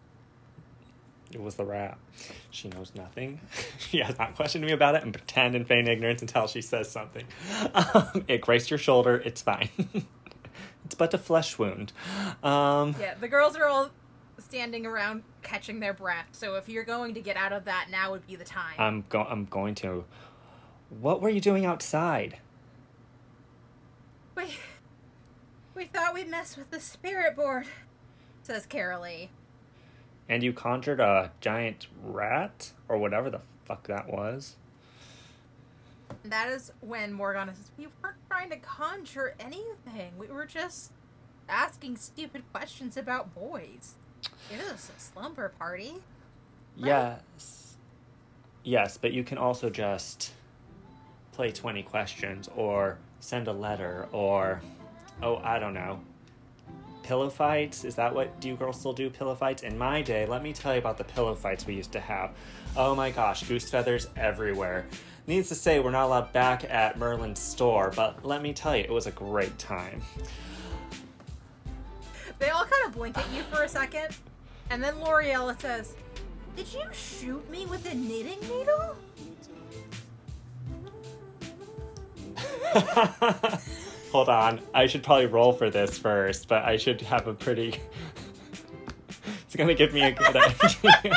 [1.33, 1.99] It was the rat.
[2.51, 3.41] She knows nothing.
[3.79, 6.91] she has not questioned me about it and pretend and feign ignorance until she says
[6.91, 7.25] something.
[7.75, 9.21] Um, it grazed your shoulder.
[9.25, 9.69] It's fine.
[10.85, 11.93] it's but a flesh wound.
[12.43, 13.91] Um, Yeah, the girls are all
[14.39, 16.29] standing around catching their breath.
[16.33, 18.75] So if you're going to get out of that, now would be the time.
[18.79, 20.05] I'm go- I'm going to.
[20.89, 22.39] What were you doing outside?
[24.37, 24.45] we
[25.77, 27.67] we thought we'd mess with the spirit board,
[28.43, 29.29] says Carolee.
[30.29, 34.57] And you conjured a giant rat or whatever the fuck that was.
[36.25, 40.13] That is when Morgana says, We weren't trying to conjure anything.
[40.19, 40.93] We were just
[41.49, 43.95] asking stupid questions about boys.
[44.53, 45.95] It is a slumber party.
[46.77, 46.87] Right.
[47.37, 47.77] Yes.
[48.65, 50.33] Yes, but you can also just
[51.33, 54.61] play 20 questions or send a letter or
[55.23, 56.01] oh, I don't know.
[57.03, 57.85] Pillow fights?
[57.85, 59.63] Is that what do you girls still do pillow fights?
[59.63, 62.33] In my day, let me tell you about the pillow fights we used to have.
[62.77, 64.87] Oh my gosh, goose feathers everywhere.
[65.29, 68.83] Needs to say we're not allowed back at Merlin's store, but let me tell you,
[68.83, 70.03] it was a great time.
[72.39, 74.17] They all kind of blink at you for a second,
[74.71, 75.95] and then L'Oreal says,
[76.57, 78.97] Did you shoot me with a knitting needle?
[84.13, 84.61] Hold on.
[84.75, 87.81] I should probably roll for this first, but I should have a pretty.
[89.45, 91.13] it's gonna give me a good idea.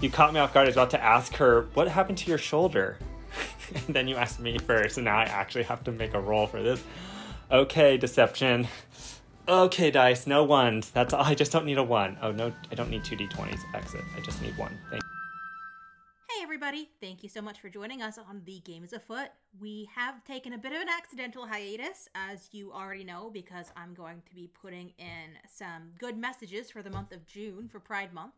[0.00, 0.66] you caught me off guard.
[0.66, 2.98] I was about to ask her, what happened to your shoulder?
[3.86, 6.46] and then you asked me first, and now I actually have to make a roll
[6.46, 6.82] for this.
[7.50, 8.68] Okay, deception.
[9.48, 10.90] Okay, dice, no ones.
[10.90, 11.24] That's all.
[11.24, 12.16] I just don't need a one.
[12.22, 13.60] Oh, no, I don't need two d20s.
[13.74, 14.02] Exit.
[14.16, 14.78] I just need one.
[14.90, 15.02] Thank
[16.36, 19.30] Hey everybody, thank you so much for joining us on The Game is Afoot.
[19.58, 23.94] We have taken a bit of an accidental hiatus, as you already know, because I'm
[23.94, 28.14] going to be putting in some good messages for the month of June for Pride
[28.14, 28.34] Month.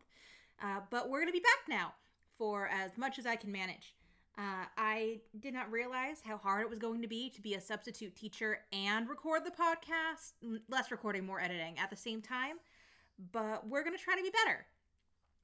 [0.59, 1.93] Uh, but we're going to be back now
[2.35, 3.93] for as much as I can manage.
[4.39, 7.61] Uh, I did not realize how hard it was going to be to be a
[7.61, 10.33] substitute teacher and record the podcast,
[10.67, 12.55] less recording, more editing at the same time.
[13.31, 14.65] But we're going to try to be better.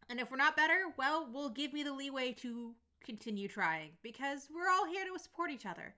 [0.10, 2.74] And if we're not better, well, we'll give me the leeway to
[3.06, 5.94] continue trying because we're all here to support each other.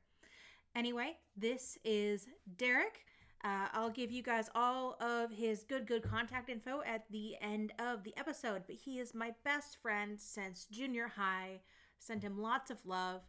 [0.76, 3.06] Anyway, this is Derek.
[3.43, 7.71] Uh, I'll give you guys all of his good, good contact info at the end
[7.80, 11.62] of the episode, but he is my best friend since junior high.
[11.97, 13.21] Send him lots of love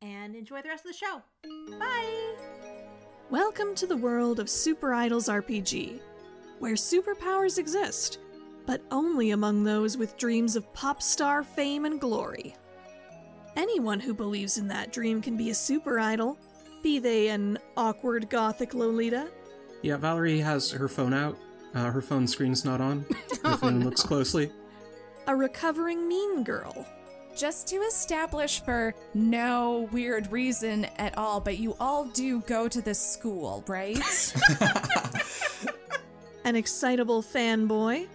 [0.00, 1.22] and enjoy the rest of the show.
[1.78, 2.34] Bye!
[3.28, 6.00] Welcome to the world of Super Idols RPG,
[6.60, 8.18] where superpowers exist,
[8.68, 12.54] but only among those with dreams of pop star fame and glory.
[13.56, 16.36] Anyone who believes in that dream can be a super idol,
[16.82, 19.28] be they an awkward gothic Lolita,
[19.80, 21.38] Yeah, Valerie has her phone out.
[21.74, 23.06] Uh, her phone screen's not on.
[23.30, 24.52] If anyone looks closely.
[25.28, 26.86] a recovering mean girl,
[27.34, 32.82] just to establish for no weird reason at all, but you all do go to
[32.82, 33.98] this school, right?
[36.44, 38.06] an excitable fanboy,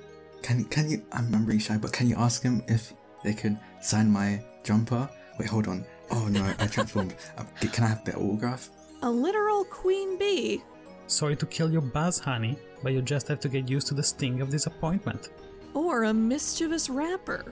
[0.44, 1.04] Can can you?
[1.12, 5.10] I'm remembering shy, but can you ask him if they could sign my jumper?
[5.40, 5.86] Wait, hold on.
[6.12, 7.16] Oh no, I transformed.
[7.38, 8.70] Um, can I have the autograph?
[9.02, 10.62] a literal queen bee,
[11.08, 14.04] Sorry to kill your buzz, honey, but you just have to get used to the
[14.04, 15.30] sting of disappointment.
[15.74, 17.52] or a mischievous rapper.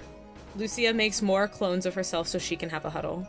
[0.56, 3.27] Lucia makes more clones of herself so she can have a huddle.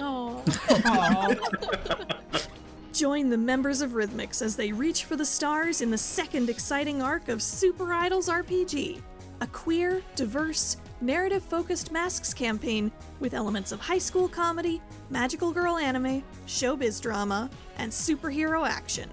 [0.00, 0.42] Oh.
[2.92, 7.00] Join the members of Rhythmix as they reach for the stars in the second exciting
[7.00, 9.00] arc of Super Idols RPG,
[9.40, 15.78] a queer, diverse, narrative focused masks campaign with elements of high school comedy, magical girl
[15.78, 19.08] anime, showbiz drama, and superhero action.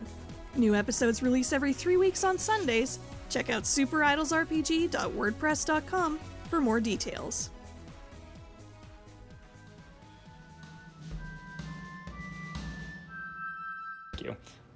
[0.57, 2.99] New episodes release every three weeks on Sundays.
[3.29, 7.49] Check out superidolsrpg.wordpress.com for more details.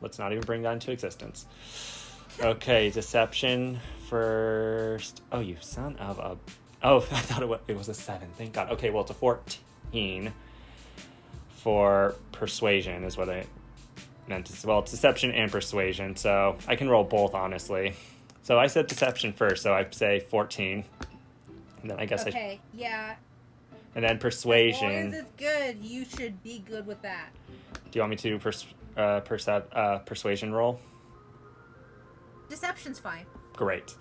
[0.04, 1.48] Let's not even bring that into existence.
[2.42, 3.80] Okay, deception
[4.10, 5.22] first.
[5.32, 6.38] Oh, you son of a.
[6.84, 8.28] Oh, I thought it was, it was a seven.
[8.38, 8.70] Thank God.
[8.72, 10.32] Okay, well, it's a 14
[11.50, 13.46] for persuasion, is what I
[14.28, 14.68] meant to say.
[14.68, 17.96] Well, it's deception and persuasion, so I can roll both, honestly.
[18.42, 20.84] So I said deception first, so I say 14.
[21.82, 22.30] And then I guess I.
[22.30, 23.16] Okay, yeah.
[23.96, 24.92] And then As long persuasion.
[24.92, 27.30] as it's good, you should be good with that.
[27.92, 28.66] Do you want me to do pers-
[28.98, 30.80] uh, percep- uh, persuasion roll?
[32.50, 33.26] Deception's fine.
[33.56, 33.96] Great.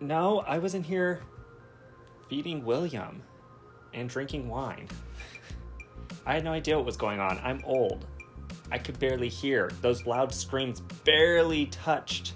[0.00, 1.22] No, I was in here
[2.28, 3.22] feeding William
[3.94, 4.88] and drinking wine.
[6.26, 7.40] I had no idea what was going on.
[7.42, 8.06] I'm old.
[8.70, 9.70] I could barely hear.
[9.80, 12.34] Those loud screams barely touched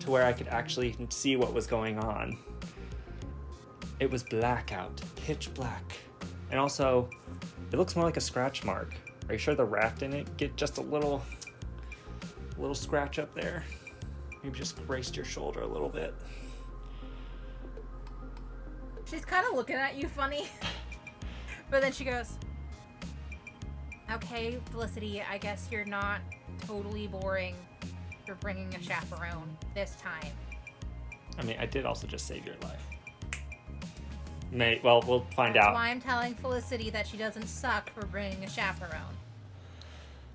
[0.00, 2.38] to where I could actually see what was going on.
[4.00, 5.98] It was blackout, pitch black.
[6.50, 7.10] And also,
[7.70, 8.94] it looks more like a scratch mark.
[9.30, 11.22] Are you sure the raft didn't get just a little
[12.58, 13.62] little scratch up there?
[14.42, 16.12] Maybe just braced your shoulder a little bit.
[19.08, 20.48] She's kind of looking at you funny.
[21.70, 22.32] but then she goes,
[24.10, 26.22] Okay, Felicity, I guess you're not
[26.66, 27.54] totally boring
[28.26, 30.32] for bringing a chaperone this time.
[31.38, 32.84] I mean, I did also just save your life.
[34.50, 35.74] May well, we'll find That's out.
[35.74, 39.19] why I'm telling Felicity that she doesn't suck for bringing a chaperone.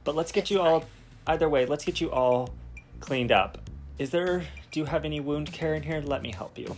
[0.06, 0.86] But let's get you all.
[1.28, 2.52] Either way, let's get you all
[3.02, 3.58] cleaned up.
[3.98, 4.44] Is there?
[4.72, 6.02] Do you have any wound care in here?
[6.02, 6.74] Let me help you.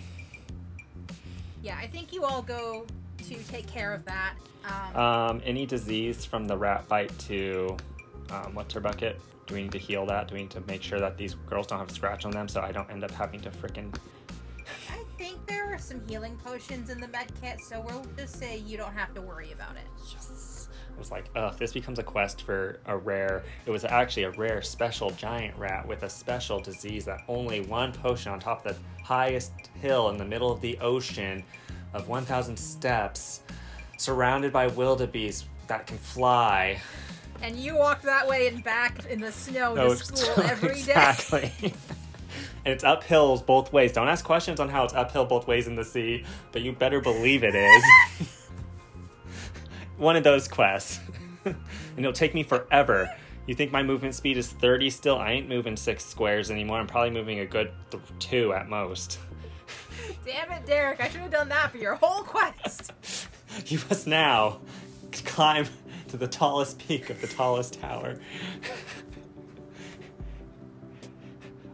[1.62, 2.88] Yeah, I think you all go
[3.28, 4.34] to take care of that.
[4.66, 7.76] Um, Um, any disease from the rat bite to
[8.30, 9.20] um, what's her bucket?
[9.46, 10.28] Do we need to heal that?
[10.28, 12.48] Do we need to make sure that these girls don't have a scratch on them
[12.48, 13.94] so I don't end up having to frickin'
[14.90, 18.58] I think there are some healing potions in the med kit, so we'll just say
[18.58, 19.88] you don't have to worry about it.
[20.12, 20.67] Yes.
[20.98, 23.44] I was like, ugh, if this becomes a quest for a rare.
[23.68, 27.94] It was actually a rare special giant rat with a special disease that only one
[27.94, 31.44] potion on top of the highest hill in the middle of the ocean
[31.94, 33.42] of 1,000 steps,
[34.00, 36.80] surrounded by wildebeest that can fly.
[37.44, 40.80] And you walk that way and back in the snow to Oh, school every day.
[40.80, 41.52] exactly.
[42.66, 43.92] and it's uphills both ways.
[43.94, 47.00] Don't ask questions on how it's uphill both ways in the sea, but you better
[47.02, 47.84] believe it is.
[49.98, 51.00] One of those quests.
[51.46, 51.56] and
[51.98, 53.10] it'll take me forever.
[53.46, 55.18] You think my movement speed is 30 still?
[55.18, 56.80] I ain't moving six squares anymore.
[56.80, 59.20] I'm probably moving a good th- two at most.
[60.26, 61.00] Damn it, Derek!
[61.00, 62.92] I should have done that for your whole quest.
[63.66, 64.60] You must now
[65.26, 65.66] climb
[66.10, 68.20] to the tallest peak of the tallest tower.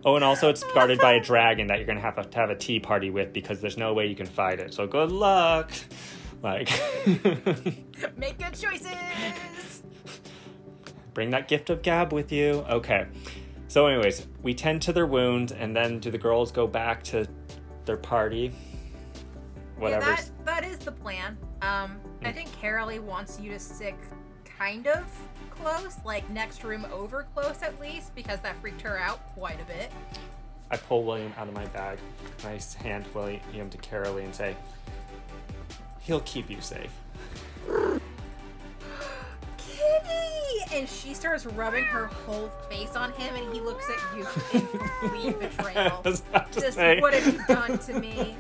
[0.06, 2.56] Oh, and also it's guarded by a dragon that you're gonna have to have a
[2.56, 4.74] tea party with because there's no way you can fight it.
[4.74, 5.72] So good luck.
[6.44, 6.68] Like,
[8.18, 9.82] Make good choices.
[11.14, 12.66] bring that gift of gab with you.
[12.70, 13.08] Okay.
[13.70, 17.26] So, anyways, we tend to their wounds, and then do the girls go back to
[17.86, 18.52] their party?
[19.78, 20.10] Whatever.
[20.10, 21.38] Yeah, that, that is the plan.
[21.62, 23.96] Um, I think Carolee wants you to stick
[24.44, 25.06] kind of
[25.50, 29.66] close, like next room over close at least, because that freaked her out quite a
[29.66, 29.92] bit.
[30.70, 32.00] I pull William out of my bag.
[32.40, 34.56] and I hand William to Carolee and say,
[36.04, 36.92] "He'll keep you safe."
[39.58, 40.76] Kitty!
[40.76, 44.68] And she starts rubbing her whole face on him, and he looks at you in
[44.68, 46.02] complete betrayal.
[46.06, 47.00] I was about to Just say.
[47.00, 48.36] what have you done to me?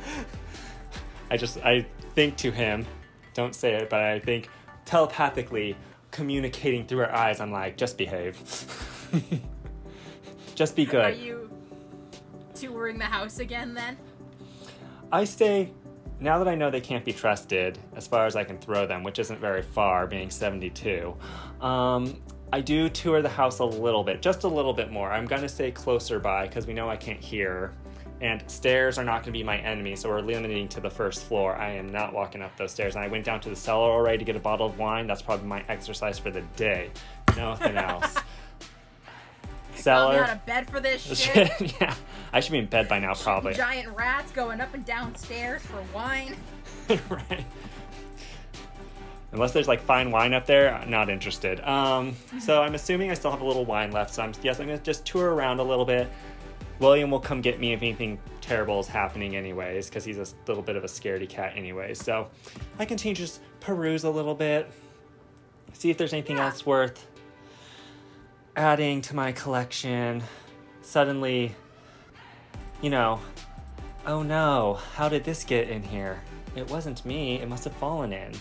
[1.29, 1.85] I just I
[2.15, 2.85] think to him,
[3.33, 4.49] don't say it, but I think
[4.85, 5.75] telepathically
[6.11, 7.39] communicating through her eyes.
[7.39, 8.37] I'm like, just behave.
[10.55, 11.05] just be good.
[11.05, 11.49] Are you
[12.53, 13.97] touring the house again then?
[15.11, 15.71] I stay.
[16.23, 19.03] Now that I know they can't be trusted, as far as I can throw them,
[19.03, 21.13] which isn't very far, being 72,
[21.59, 22.15] um,
[22.53, 25.11] I do tour the house a little bit, just a little bit more.
[25.11, 27.73] I'm gonna stay closer by because we know I can't hear,
[28.21, 31.57] and stairs are not gonna be my enemy, so we're limiting to the first floor.
[31.57, 32.95] I am not walking up those stairs.
[32.95, 35.07] And I went down to the cellar already to get a bottle of wine.
[35.07, 36.89] That's probably my exercise for the day.
[37.35, 38.15] Nothing else.
[39.83, 41.49] Got me out of bed for this shit.
[41.81, 41.95] yeah,
[42.31, 43.53] I should be in bed by now, probably.
[43.53, 46.35] Giant rats going up and down stairs for wine.
[47.09, 47.45] right.
[49.31, 51.59] Unless there's like fine wine up there, I'm not interested.
[51.67, 54.13] Um, so I'm assuming I still have a little wine left.
[54.13, 56.07] So I'm yes, I'm gonna just tour around a little bit.
[56.79, 60.63] William will come get me if anything terrible is happening, anyways, because he's a little
[60.63, 61.93] bit of a scaredy cat, anyway.
[61.93, 62.27] So
[62.77, 64.69] I continue to just peruse a little bit,
[65.73, 66.45] see if there's anything Yeah.
[66.47, 67.07] else worth
[68.55, 70.23] adding to my collection.
[70.81, 71.55] Suddenly,
[72.81, 73.19] you know,
[74.05, 76.21] oh no, how did this get in here?
[76.55, 78.31] It wasn't me, it must have fallen in.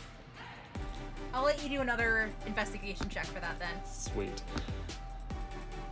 [1.32, 3.74] I'll let you do another investigation check for that then.
[3.86, 4.42] Sweet.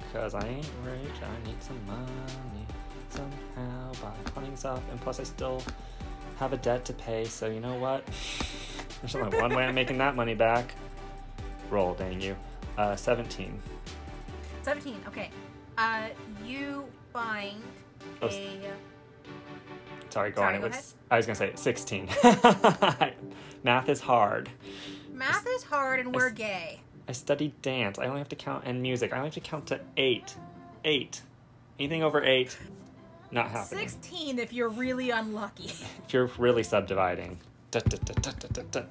[0.01, 2.67] Because I ain't rich, I need some money
[3.09, 5.63] somehow by pawning stuff, and plus I still
[6.39, 8.05] have a debt to pay, so you know what?
[9.01, 10.75] There's only one way I'm making that money back.
[11.71, 12.37] Roll, dang you.
[12.77, 13.61] Uh, 17.
[14.63, 15.31] 17, okay.
[15.79, 16.09] Uh,
[16.45, 17.63] you find
[18.23, 18.31] Oh, a.
[20.11, 20.61] Sorry, go Sorry, on.
[20.61, 20.85] go It was, ahead.
[21.11, 22.09] I was gonna say 16.
[23.65, 24.49] Math is hard.
[25.13, 26.81] Math is hard and we're s- gay.
[27.09, 27.99] I studied dance.
[27.99, 29.13] I only have to count and music.
[29.13, 30.35] I only have to count to eight.
[30.85, 31.23] Eight.
[31.79, 32.57] Anything over eight,
[33.31, 33.89] not happening.
[33.89, 35.73] 16 if you're really unlucky.
[36.07, 37.39] If you're really subdividing.
[37.71, 38.83] Da, da, da.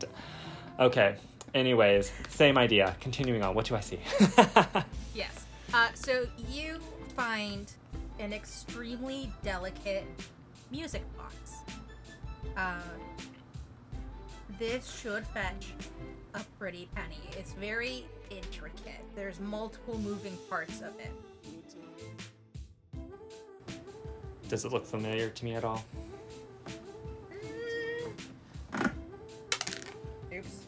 [0.80, 1.16] Okay.
[1.54, 2.96] Anyways, same idea.
[3.02, 3.54] Continuing on.
[3.56, 4.00] What do I see?
[5.14, 5.46] yes.
[5.74, 6.80] Uh, so you
[7.16, 7.72] find
[8.20, 10.06] an extremely delicate
[10.72, 11.58] music box.
[12.58, 12.80] Uh,
[14.58, 15.68] this should fetch
[16.34, 17.20] a pretty penny.
[17.38, 19.02] It's very intricate.
[19.16, 21.12] There's multiple moving parts of it.
[24.48, 25.86] Does it look familiar to me at all?
[30.34, 30.66] Oops.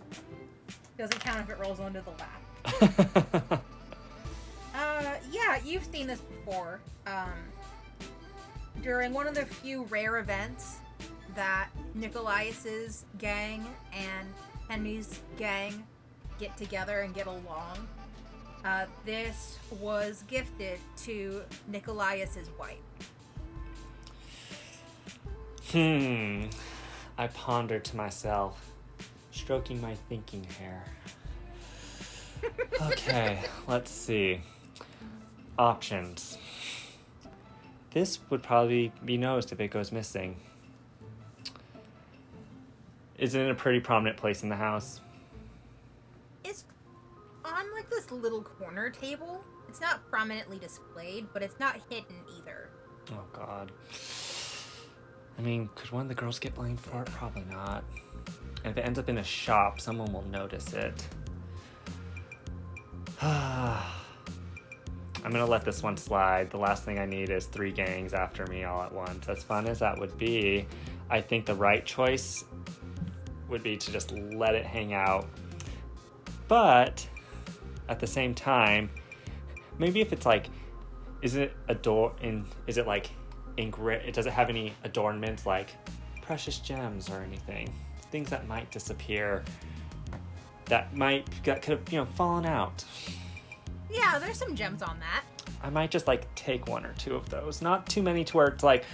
[0.97, 3.64] Doesn't count if it rolls onto the lap.
[5.52, 6.80] Yeah, you've seen this before.
[7.06, 7.34] Um,
[8.82, 10.78] during one of the few rare events
[11.36, 14.30] that Nicolaus's gang and
[14.70, 15.86] Henry's gang
[16.39, 17.86] get together and get along,
[18.64, 22.78] uh, this was gifted to Nicolaus's wife.
[25.74, 26.45] Hmm.
[27.18, 28.72] I ponder to myself,
[29.32, 30.86] stroking my thinking hair.
[32.82, 34.41] Okay, let's see.
[35.62, 36.39] Options.
[37.93, 40.38] This would probably be noticed if it goes missing.
[43.20, 45.01] Is it in a pretty prominent place in the house?
[46.43, 46.66] It's
[47.45, 49.43] on like this little corner table.
[49.70, 52.70] It's not prominently displayed, but it's not hidden either.
[53.12, 53.72] Oh god.
[55.38, 57.05] I mean, could one of the girls get blamed for it?
[57.05, 57.84] Probably not.
[58.64, 61.07] And if it ends up in a shop, someone will notice it.
[63.24, 64.01] Ah.
[65.24, 66.50] I'm gonna let this one slide.
[66.50, 69.30] The last thing I need is three gangs after me all at once.
[69.30, 70.66] As fun as that would be,
[71.10, 72.44] I think the right choice
[73.48, 75.28] would be to just let it hang out.
[76.48, 77.08] But
[77.88, 78.90] at the same time,
[79.78, 80.50] maybe if it's like,
[81.22, 82.46] is it ador in?
[82.66, 83.12] Is it like
[83.58, 85.70] Does it have any adornments like
[86.24, 87.72] precious gems or anything?
[88.12, 89.44] Things that might disappear.
[90.66, 92.84] That might that could have you know fallen out.
[93.92, 95.24] Yeah, there's some gems on that.
[95.64, 97.62] I might just like take one or two of those.
[97.62, 98.86] Not too many to where it's like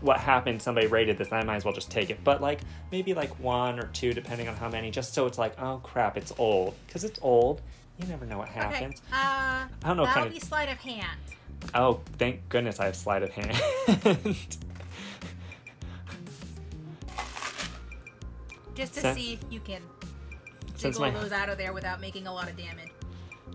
[0.00, 2.22] what happened, somebody rated this, and I might as well just take it.
[2.22, 2.60] But like
[2.92, 6.16] maybe like one or two, depending on how many, just so it's like, oh crap,
[6.16, 6.74] it's old.
[6.86, 7.60] Because it's old.
[7.98, 9.00] You never know what happens.
[9.00, 9.12] Okay.
[9.12, 11.18] Uh, I don't know That'll kind be of- sleight of hand.
[11.74, 14.36] Oh, thank goodness I have sleight of hand.
[18.74, 19.80] Just to Sen- see if you can
[20.76, 22.90] Since jiggle my- those out of there without making a lot of damage.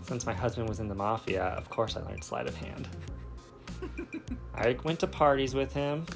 [0.02, 2.88] Since my husband was in the mafia, of course I learned sleight of hand.
[4.54, 6.06] I went to parties with him.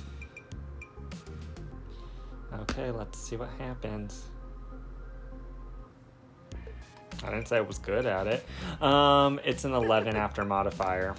[2.61, 4.25] Okay, let's see what happens.
[7.25, 8.47] I didn't say I was good at it.
[8.83, 11.15] Um, it's an 11 after modifier.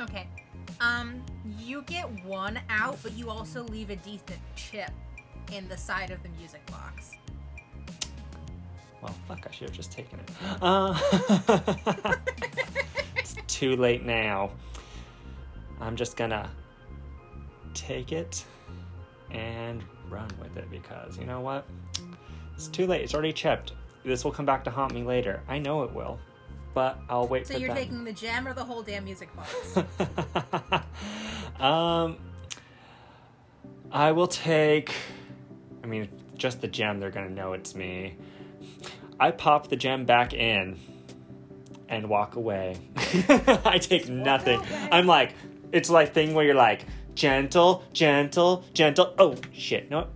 [0.00, 0.26] Okay.
[0.80, 1.22] Um,
[1.58, 4.90] you get one out, but you also leave a decent chip
[5.52, 7.12] in the side of the music box.
[9.02, 10.30] Well, fuck, I should have just taken it.
[10.62, 10.96] Uh,
[13.16, 14.50] it's too late now.
[15.80, 16.48] I'm just gonna
[17.74, 18.44] take it
[19.32, 21.66] and run with it because you know what?
[22.54, 23.02] It's too late.
[23.02, 23.72] It's already chipped.
[24.04, 25.42] This will come back to haunt me later.
[25.48, 26.20] I know it will.
[26.74, 27.76] But I'll wait So you're them.
[27.76, 29.76] taking the gem or the whole damn music box?
[31.60, 32.16] um,
[33.90, 34.94] I will take.
[35.84, 36.98] I mean, just the gem.
[37.00, 38.16] They're gonna know it's me.
[39.20, 40.78] I pop the gem back in
[41.88, 42.76] and walk away.
[42.96, 44.60] I take nothing.
[44.90, 45.34] I'm like,
[45.72, 49.14] it's like thing where you're like, gentle, gentle, gentle.
[49.18, 49.90] Oh shit!
[49.90, 50.08] No,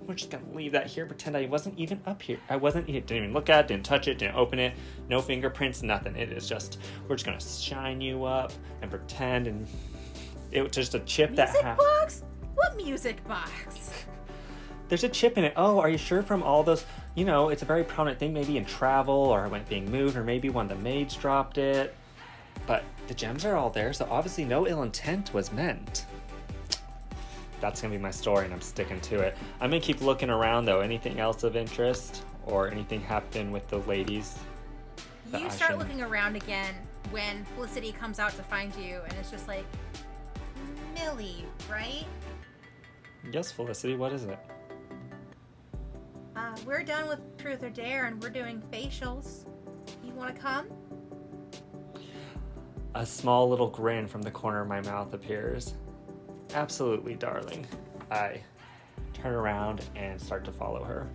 [0.00, 1.06] we're just gonna leave that here.
[1.06, 2.38] Pretend I wasn't even up here.
[2.48, 2.86] I wasn't.
[2.86, 3.68] Didn't even look at it.
[3.68, 4.18] Didn't touch it.
[4.18, 4.74] Didn't open it.
[5.08, 5.82] No fingerprints.
[5.82, 6.16] Nothing.
[6.16, 6.78] It is just.
[7.08, 9.66] We're just gonna shine you up and pretend and.
[10.50, 12.24] It was just a chip that music ha- box?
[12.54, 14.04] What music box?
[14.92, 15.54] There's a chip in it.
[15.56, 16.84] Oh, are you sure from all those?
[17.14, 20.22] You know, it's a very prominent thing, maybe in travel or when being moved, or
[20.22, 21.94] maybe one of the maids dropped it.
[22.66, 26.04] But the gems are all there, so obviously no ill intent was meant.
[27.62, 29.34] That's gonna be my story, and I'm sticking to it.
[29.62, 30.80] I'm gonna keep looking around though.
[30.80, 34.36] Anything else of interest, or anything happen with the ladies?
[35.32, 36.74] You start looking around again
[37.10, 39.64] when Felicity comes out to find you, and it's just like,
[40.94, 42.04] Millie, right?
[43.32, 43.96] Yes, Felicity.
[43.96, 44.38] What is it?
[46.34, 49.44] Uh, we're done with Truth or Dare, and we're doing facials.
[50.02, 50.66] You want to come?
[52.94, 55.74] A small little grin from the corner of my mouth appears.
[56.54, 57.66] Absolutely, darling.
[58.10, 58.40] I
[59.12, 61.06] turn around and start to follow her.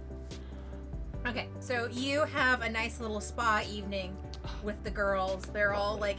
[1.26, 4.15] Okay, so you have a nice little spa evening
[4.63, 5.43] with the girls.
[5.45, 6.18] They're all like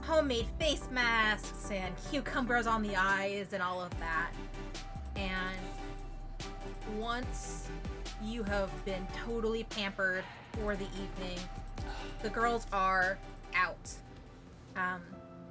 [0.00, 4.32] homemade face masks and cucumbers on the eyes and all of that.
[5.16, 5.56] And
[6.98, 7.68] once
[8.24, 11.38] you have been totally pampered for the evening,
[12.22, 13.18] the girls are
[13.54, 13.90] out.
[14.76, 15.02] Um,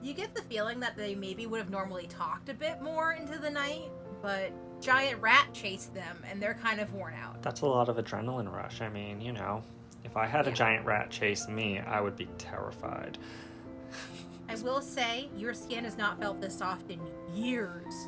[0.01, 3.37] you get the feeling that they maybe would have normally talked a bit more into
[3.37, 3.89] the night,
[4.21, 4.51] but
[4.81, 7.41] giant rat chased them and they're kind of worn out.
[7.43, 8.81] That's a lot of adrenaline rush.
[8.81, 9.63] I mean, you know,
[10.03, 13.17] if I had a giant rat chase me, I would be terrified.
[14.49, 16.99] I will say, your skin has not felt this soft in
[17.33, 18.07] years.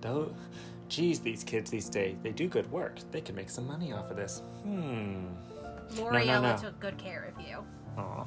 [0.00, 0.34] Though,
[0.90, 2.98] geez, these kids these days, they do good work.
[3.12, 4.42] They can make some money off of this.
[4.62, 5.26] Hmm.
[5.96, 6.56] L'Oreal no.
[6.56, 7.64] took good care of you.
[7.96, 8.26] Aw.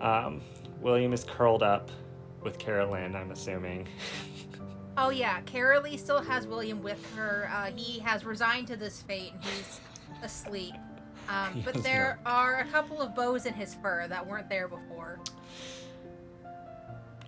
[0.00, 0.40] Um,
[0.80, 1.90] William is curled up
[2.42, 3.86] with Carolyn, I'm assuming.
[4.94, 7.48] Oh yeah, Carolee still has William with her.
[7.50, 9.80] Uh, he has resigned to this fate and he's
[10.22, 10.74] asleep.
[11.30, 15.18] Um, but there are a couple of bows in his fur that weren't there before.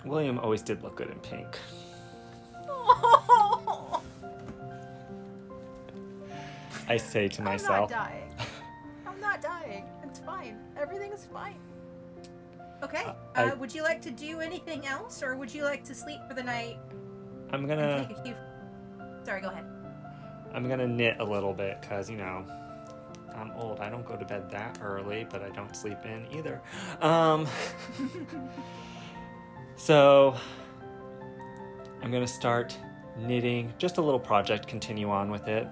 [0.04, 1.58] William always did look good in pink.
[6.88, 7.70] I say to myself.
[7.70, 8.30] I'm not dying.
[9.06, 9.84] I'm not dying.
[10.04, 10.58] It's fine.
[10.76, 11.56] Everything is fine.
[12.82, 13.04] Okay.
[13.06, 16.20] Uh, Uh, would you like to do anything else, or would you like to sleep
[16.28, 16.78] for the night
[17.50, 18.34] I'm gonna take a few?
[19.24, 19.64] Sorry, go ahead.
[20.52, 22.44] I'm gonna knit a little bit because you know
[23.34, 23.80] I'm old.
[23.80, 26.60] I don't go to bed that early, but I don't sleep in either.
[27.00, 27.46] Um,
[29.76, 30.36] so
[32.02, 32.76] I'm gonna start
[33.16, 33.72] knitting.
[33.78, 34.66] Just a little project.
[34.66, 35.66] Continue on with it.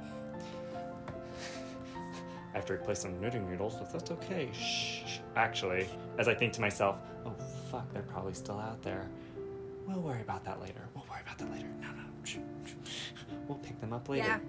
[2.53, 4.50] I have to some knitting needles, but that's okay.
[4.53, 5.18] Shh.
[5.36, 5.88] Actually,
[6.18, 7.32] as I think to myself, oh
[7.70, 9.09] fuck, they're probably still out there.
[9.86, 10.82] We'll worry about that later.
[10.94, 11.68] We'll worry about that later.
[11.80, 12.03] No, no.
[12.24, 12.36] shh,
[12.66, 12.72] shh.
[13.48, 14.26] We'll pick them up later.
[14.26, 14.38] Yeah.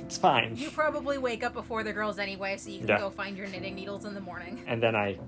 [0.00, 0.56] It's fine.
[0.56, 2.98] You probably wake up before the girls anyway, so you can Yeah.
[2.98, 4.62] go find your knitting needles in the morning.
[4.66, 5.18] And then I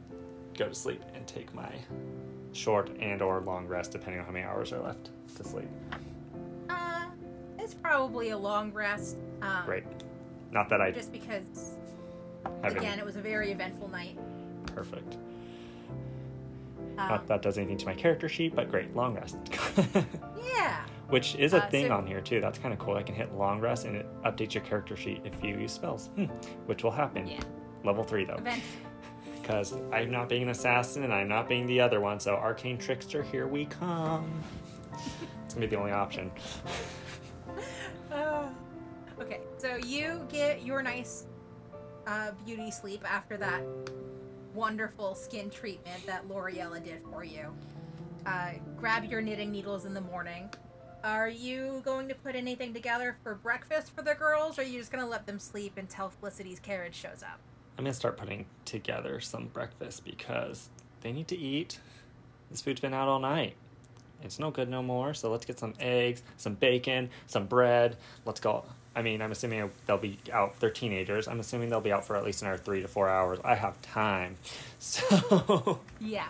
[0.56, 1.72] go to sleep and take my
[2.52, 5.68] short and or long rest depending on how many hours are left to sleep.
[6.70, 7.06] Uh,
[7.58, 9.16] it's probably a long rest.
[9.42, 9.84] Um, Great.
[10.50, 11.72] Not that I Just because,
[12.62, 14.18] again, it was a very eventful night.
[14.74, 15.16] perfect.
[16.98, 19.36] Um, Not that does anything to my character sheet, but great, long rest.
[20.54, 20.84] yeah.
[21.08, 22.40] Which is a Uh, thing so- on here too.
[22.40, 22.96] That's kind of cool.
[22.96, 26.08] I can hit long rest and it updates your character sheet if you use spells,
[26.16, 26.24] hmm.
[26.66, 27.26] which will happen.
[27.26, 27.40] Yeah.
[27.84, 28.62] Level three though, Event.
[29.42, 32.18] because I'm not being an assassin and I'm not being the other one.
[32.20, 34.30] So arcane trickster, here we come.
[35.44, 36.30] It's gonna be the only option.
[38.10, 38.48] Uh,
[39.20, 41.26] okay, so you get your nice
[42.08, 43.62] uh, beauty sleep after that
[44.54, 47.54] wonderful skin treatment that L'Oreella did for you.
[48.26, 50.48] Uh, grab your knitting needles in the morning.
[51.04, 54.78] Are you going to put anything together for breakfast for the girls, or are you
[54.78, 57.38] just going to let them sleep until Felicity's carriage shows up?
[57.78, 60.68] I'm gonna start putting together some breakfast because
[61.02, 61.78] they need to eat.
[62.50, 63.54] This food's been out all night.
[64.20, 65.14] It's no good no more.
[65.14, 67.96] So let's get some eggs, some bacon, some bread.
[68.24, 68.64] Let's go.
[68.98, 70.58] I mean, I'm assuming they'll be out.
[70.58, 71.28] They're teenagers.
[71.28, 73.38] I'm assuming they'll be out for at least another three to four hours.
[73.44, 74.36] I have time.
[74.80, 76.28] So Yeah.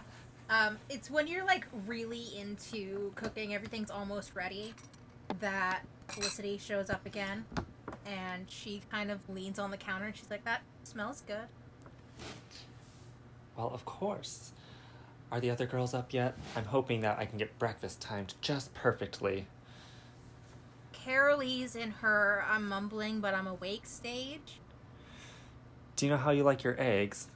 [0.51, 4.75] Um, it's when you're like really into cooking, everything's almost ready,
[5.41, 7.45] that Felicity shows up again,
[8.07, 11.49] and she kind of leans on the counter and she's like, "That smells good."
[13.57, 14.53] Well, of course.
[15.31, 16.35] Are the other girls up yet?
[16.57, 19.47] I'm hoping that I can get breakfast timed just perfectly.
[21.09, 24.61] Carolee's in her "I'm mumbling but I'm awake" stage.
[25.96, 27.28] Do you know how you like your eggs?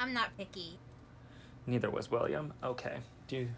[0.00, 0.78] I'm not picky.
[1.66, 2.54] Neither was William.
[2.62, 2.96] Okay.
[3.28, 3.48] Do you...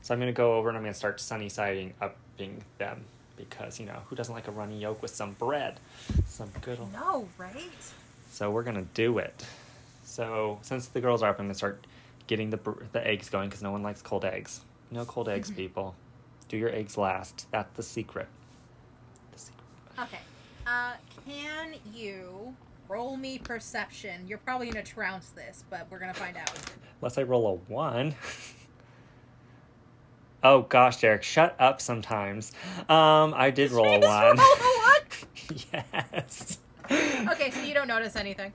[0.00, 3.04] So I'm gonna go over and I'm gonna start sunny siding upping them
[3.36, 5.78] because you know who doesn't like a runny yolk with some bread,
[6.26, 6.80] some good.
[6.80, 6.94] Old...
[6.94, 7.92] No, right?
[8.30, 9.44] So we're gonna do it.
[10.02, 11.86] So since the girls are up, I'm gonna start
[12.26, 12.58] getting the
[12.92, 14.62] the eggs going because no one likes cold eggs.
[14.90, 15.56] No cold eggs, mm-hmm.
[15.58, 15.94] people.
[16.48, 17.46] Do your eggs last.
[17.50, 18.26] That's the secret.
[19.32, 19.64] The secret.
[19.98, 20.18] Okay.
[20.66, 20.92] Uh,
[21.26, 22.54] can you
[22.88, 24.26] roll me perception?
[24.26, 26.50] You're probably gonna trounce this, but we're gonna find out.
[27.00, 28.14] Unless I roll a one.
[30.42, 32.52] oh gosh, Derek, shut up sometimes.
[32.88, 34.36] Um, I did roll a one.
[34.36, 36.58] roll a yes.
[36.90, 38.52] Okay, so you don't notice anything.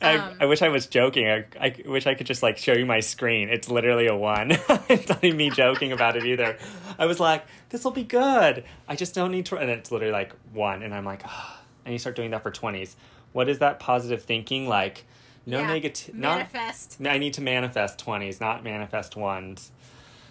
[0.00, 1.28] I, Um, I wish I was joking.
[1.28, 3.48] I, I wish I could just like show you my screen.
[3.48, 4.50] It's literally a one.
[4.88, 6.56] it's not even me joking about it either.
[6.98, 8.64] I was like, this will be good.
[8.88, 9.56] I just don't need to.
[9.56, 10.82] And it's literally like one.
[10.82, 11.60] And I'm like, ah.
[11.84, 12.94] and you start doing that for 20s.
[13.32, 14.68] What is that positive thinking?
[14.68, 15.04] Like,
[15.46, 16.14] no Yeah, negative.
[16.14, 16.38] Not.
[16.38, 16.96] Manifest.
[17.04, 19.70] I need to manifest 20s, not manifest ones.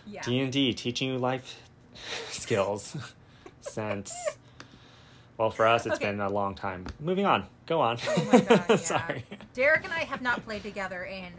[0.08, 0.22] Yeah.
[0.24, 1.62] D&D, teaching you life
[2.30, 2.96] skills.
[3.62, 4.14] Sense.
[5.40, 6.12] Well, for us, it's Okay.
[6.12, 6.86] been a long time.
[7.00, 7.46] Moving on.
[7.66, 7.98] Go on.
[8.06, 8.76] Oh my God, yeah.
[8.76, 9.24] Sorry.
[9.54, 11.32] Derek and I have not played together in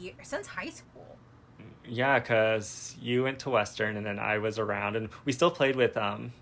[0.00, 1.18] years since high school.
[1.86, 5.76] Yeah, because you went to Western and then I was around, and we still played
[5.76, 6.32] with um,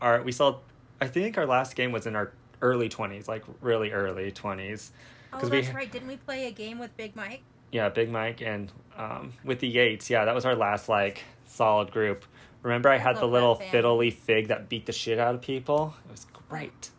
[0.00, 0.62] our we still.
[1.00, 4.92] I think our last game was in our early twenties, like really early twenties.
[5.32, 5.90] Oh, 'Cause we- that's right.
[5.90, 7.42] Didn't we play a game with Big Mike?
[7.72, 10.08] yeah, Big Mike and um, with the Yates.
[10.10, 12.24] Yeah, that was our last like solid group.
[12.62, 15.94] Remember, I had the Love little fiddly fig that beat the shit out of people.
[16.06, 16.90] It was great.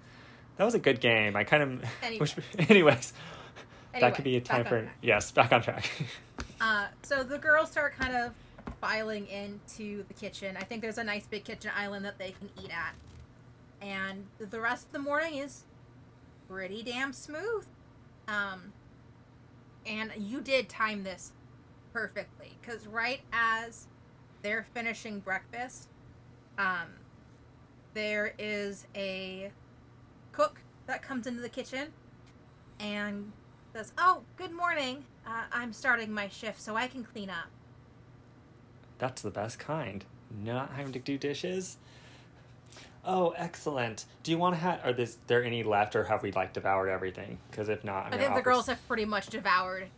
[0.57, 1.35] That was a good game.
[1.35, 2.19] I kind of Anyway.
[2.19, 2.35] wish.
[2.69, 3.13] Anyways,
[3.93, 4.95] Anyway, that could be a time for track.
[5.01, 5.89] yes, back on track.
[6.61, 8.31] Uh, so the girls start kind of
[8.79, 10.55] filing into the kitchen.
[10.55, 12.95] I think there's a nice big kitchen island that they can eat at.
[13.85, 15.63] And the rest of the morning is
[16.49, 17.65] pretty damn smooth.
[18.29, 18.71] Um,
[19.85, 21.33] and you did time this
[21.91, 23.87] perfectly because right as
[24.41, 25.89] they're finishing breakfast,
[26.57, 26.87] um,
[27.93, 29.51] there is a
[30.31, 31.89] cook that comes into the kitchen
[32.79, 33.31] and
[33.73, 35.05] says, "Oh, good morning.
[35.25, 37.49] Uh, I'm starting my shift, so I can clean up."
[38.97, 40.05] That's the best kind.
[40.43, 41.77] Not having to do dishes.
[43.05, 44.05] Oh, excellent.
[44.23, 44.79] Do you want to have?
[44.85, 47.37] Are this, there any left, or have we like devoured everything?
[47.51, 49.89] Because if not, I'm I think the offer girls have pretty much devoured.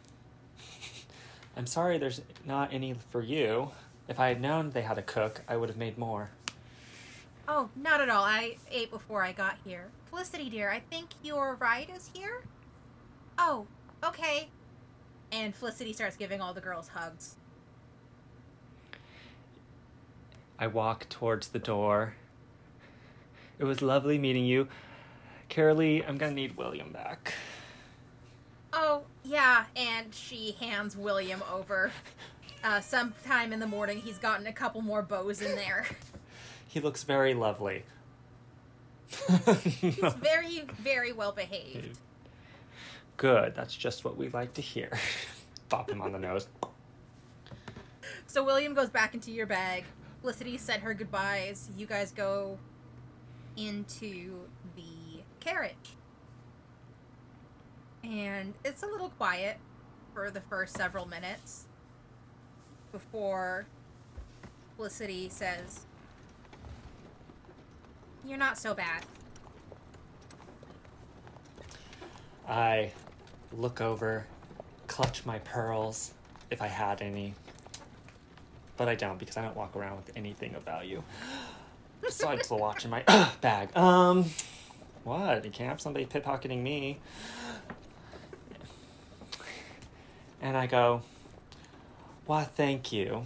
[1.58, 3.72] I'm sorry there's not any for you.
[4.08, 6.30] If I had known they had a cook, I would have made more.
[7.48, 8.24] Oh, not at all.
[8.24, 9.90] I ate before I got here.
[10.10, 12.42] Felicity, dear, I think your ride is here.
[13.38, 13.68] Oh,
[14.04, 14.48] okay.
[15.32, 17.36] And Felicity starts giving all the girls hugs.
[20.58, 22.16] I walk towards the door.
[23.60, 24.68] It was lovely meeting you.
[25.50, 27.34] Carolee, I'm gonna need William back.
[28.74, 31.92] Oh, yeah, and she hands William over.
[32.64, 35.86] Uh, sometime in the morning, he's gotten a couple more bows in there.
[36.76, 37.86] He looks very lovely.
[39.64, 41.98] He's very, very well behaved.
[43.16, 44.92] Good, that's just what we like to hear.
[45.70, 46.50] Bop him on the nose.
[48.28, 49.86] So William goes back into your bag.
[50.20, 51.70] Felicity said her goodbyes.
[51.78, 52.60] You guys go
[53.56, 54.42] into
[54.76, 55.96] the carriage.
[58.04, 59.60] And it's a little quiet
[60.14, 61.68] for the first several minutes
[62.92, 63.66] before
[64.76, 65.86] Felicity says,
[68.26, 69.04] You're not so bad.
[72.48, 72.92] I
[73.54, 74.26] look over,
[74.88, 76.12] clutch my pearls,
[76.50, 77.34] if I had any.
[78.78, 81.04] But I don't because I don't walk around with anything of value.
[82.02, 83.04] Besides the watch in my
[83.42, 83.76] bag.
[83.78, 84.26] Um,
[85.04, 85.46] what?
[85.46, 86.98] You can't have somebody pickpocketing me.
[90.42, 91.02] And I go,
[92.26, 93.24] why, thank you.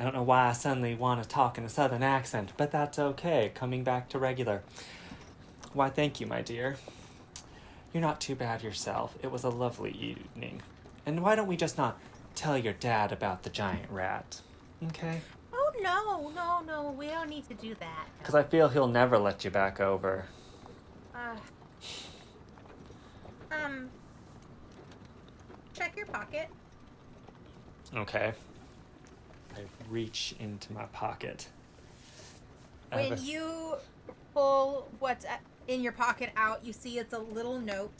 [0.00, 2.98] I don't know why I suddenly want to talk in a southern accent, but that's
[2.98, 3.52] okay.
[3.54, 4.62] Coming back to regular.
[5.74, 6.76] Why, thank you, my dear.
[7.92, 9.14] You're not too bad yourself.
[9.22, 10.62] It was a lovely evening.
[11.04, 11.98] And why don't we just not
[12.34, 14.40] tell your dad about the giant rat?
[14.86, 15.20] Okay?
[15.52, 18.08] Oh, no, no, no, we don't need to do that.
[18.20, 20.24] Because I feel he'll never let you back over.
[21.14, 21.36] Uh,
[23.52, 23.90] um,
[25.74, 26.48] check your pocket.
[27.94, 28.32] Okay.
[29.60, 31.48] I reach into my pocket.
[32.92, 33.74] I have When a- you
[34.34, 37.92] pull what's a- in your pocket out, you see it's a little note.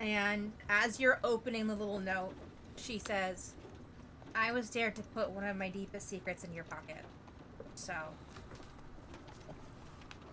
[0.00, 2.34] And as you're opening the little note,
[2.76, 3.54] she says,
[4.34, 7.04] I was dared to put one of my deepest secrets in your pocket.
[7.74, 7.94] So.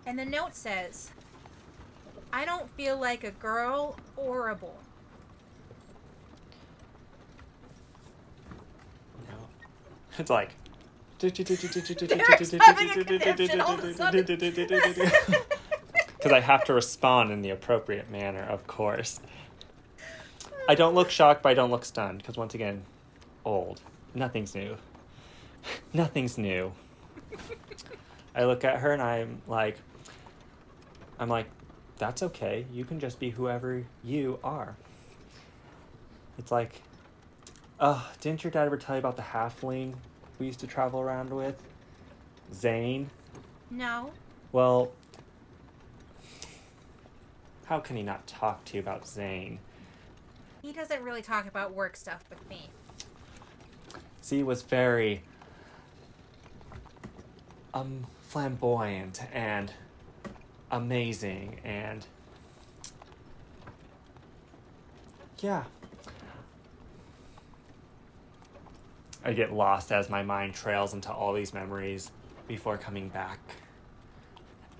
[0.04, 1.10] And the note says,
[2.32, 4.70] I don't feel like a girl or a boy.
[9.28, 9.36] No.
[10.18, 10.54] It's like.
[12.60, 14.24] having a conniption all of a sudden.
[14.26, 19.20] Because I have to respond in the appropriate manner, of course.
[20.68, 22.18] I don't look shocked, but I don't look stunned.
[22.18, 22.82] Because once again,
[23.44, 23.80] old.
[24.14, 24.76] Nothing's new.
[25.92, 26.72] Nothing's new.
[28.34, 29.78] I look at her and I'm like,
[31.18, 31.46] I'm like,
[31.98, 32.64] that's okay.
[32.72, 34.76] You can just be whoever you are.
[36.38, 36.82] It's like,
[37.82, 39.94] oh, didn't your dad ever tell you about the halfling
[40.38, 41.60] we used to travel around with?
[42.54, 43.10] Zane?
[43.70, 44.12] No.
[44.52, 44.92] Well,
[47.66, 49.58] how can he not talk to you about Zane?
[50.62, 52.68] He doesn't really talk about work stuff with me.
[54.20, 55.22] See, he was very
[57.74, 59.72] um flamboyant and
[60.70, 62.06] amazing and
[65.40, 65.64] yeah.
[69.24, 72.10] I get lost as my mind trails into all these memories
[72.48, 73.38] before coming back.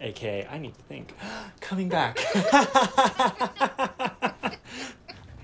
[0.00, 1.14] AKA, I need to think.
[1.60, 2.18] coming back.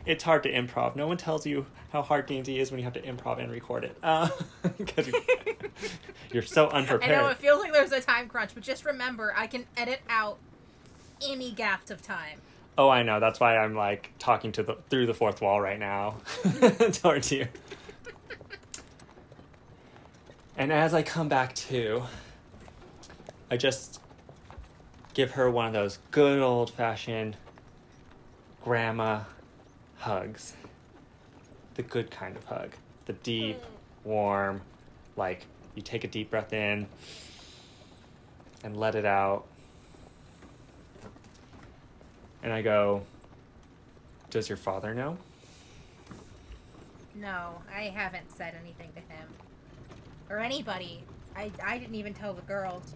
[0.04, 0.96] it's hard to improv.
[0.96, 3.84] No one tells you how hard D&D is when you have to improv and record
[3.84, 3.96] it.
[4.02, 4.28] Uh,
[4.86, 5.14] 'cause you,
[6.32, 7.12] you're so unprepared.
[7.12, 10.00] I know it feels like there's a time crunch, but just remember, I can edit
[10.08, 10.38] out
[11.22, 12.40] any gaps of time.
[12.76, 13.20] Oh, I know.
[13.20, 16.16] That's why I'm like talking to the through the fourth wall right now
[16.92, 17.48] towards you.
[20.58, 22.02] And as I come back to,
[23.48, 24.00] I just
[25.14, 27.36] give her one of those good old fashioned
[28.64, 29.20] grandma
[29.98, 30.54] hugs.
[31.74, 32.72] The good kind of hug.
[33.06, 34.08] The deep, hmm.
[34.08, 34.60] warm,
[35.16, 35.46] like
[35.76, 36.88] you take a deep breath in
[38.64, 39.46] and let it out.
[42.42, 43.04] And I go,
[44.30, 45.18] Does your father know?
[47.14, 49.28] No, I haven't said anything to him.
[50.30, 51.04] Or anybody.
[51.36, 52.94] I, I didn't even tell the girls.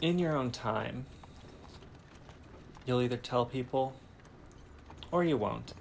[0.00, 1.06] In your own time,
[2.84, 3.94] you'll either tell people
[5.12, 5.74] or you won't.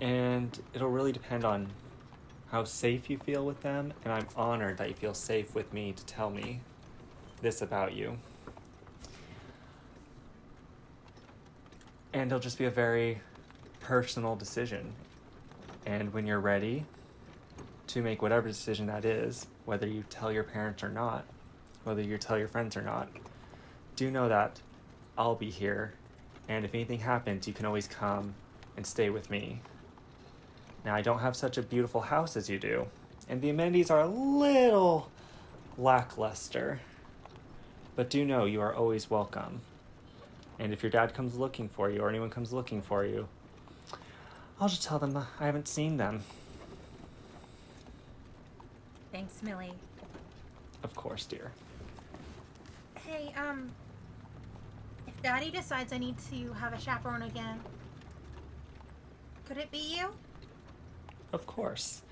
[0.00, 1.68] And it'll really depend on
[2.50, 5.92] how safe you feel with them, and I'm honored that you feel safe with me
[5.92, 6.60] to tell me
[7.40, 8.16] this about you.
[12.12, 13.20] And it'll just be a very
[13.78, 14.92] personal decision.
[15.86, 16.84] And when you're ready
[17.88, 21.24] to make whatever decision that is, whether you tell your parents or not,
[21.84, 23.08] whether you tell your friends or not,
[23.96, 24.60] do know that
[25.16, 25.94] I'll be here.
[26.48, 28.34] And if anything happens, you can always come
[28.76, 29.60] and stay with me.
[30.84, 32.86] Now, I don't have such a beautiful house as you do,
[33.28, 35.10] and the amenities are a little
[35.76, 36.80] lackluster.
[37.96, 39.60] But do know you are always welcome.
[40.58, 43.28] And if your dad comes looking for you or anyone comes looking for you,
[44.60, 46.22] I'll just tell them I haven't seen them.
[49.12, 49.72] Thanks, Millie.
[50.82, 51.50] Of course, dear.
[53.06, 53.70] Hey, um.
[55.06, 57.60] If Daddy decides I need to have a chaperone again,
[59.46, 60.08] could it be you?
[61.32, 62.02] Of course.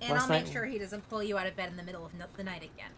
[0.00, 1.82] And Last I'll make night- sure he doesn't pull you out of bed in the
[1.82, 2.90] middle of no- the night again.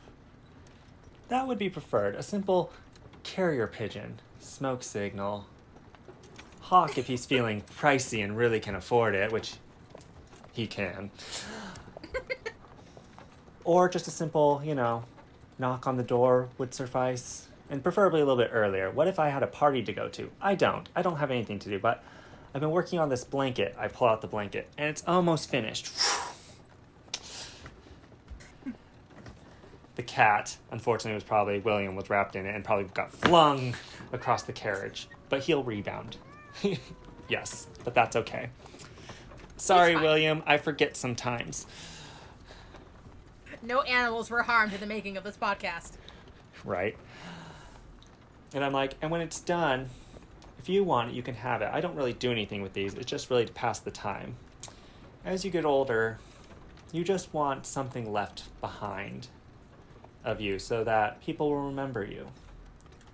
[1.29, 2.15] That would be preferred.
[2.15, 2.71] A simple
[3.23, 5.47] carrier pigeon, smoke signal.
[6.65, 9.57] Hawk if he's feeling pricey and really can afford it, which
[10.53, 11.11] he can.
[13.65, 15.05] or just a simple, you know,
[15.59, 17.49] knock on the door would suffice.
[17.69, 18.91] And preferably a little bit earlier.
[18.91, 20.31] What if I had a party to go to?
[20.41, 20.89] I don't.
[20.97, 22.03] I don't have anything to do, but
[22.55, 23.75] I've been working on this blanket.
[23.79, 25.93] I pull out the blanket, and it's almost finished.
[29.97, 33.75] The cat, unfortunately, was probably William was wrapped in it and probably got flung
[34.13, 36.17] across the carriage, but he'll rebound.
[37.29, 38.51] yes, but that's okay.
[39.57, 39.97] Sorry.
[39.97, 41.67] William, I forget sometimes.
[43.63, 45.93] No animals were harmed in the making of this podcast.
[46.65, 46.97] Right?
[48.53, 49.89] And I'm like, and when it's done,
[50.59, 51.71] if you want it, you can have it.
[51.73, 54.37] I don't really do anything with these, it's just really to pass the time.
[55.25, 56.19] As you get older,
[56.93, 59.29] you just want something left behind
[60.25, 62.27] of you so that people will remember you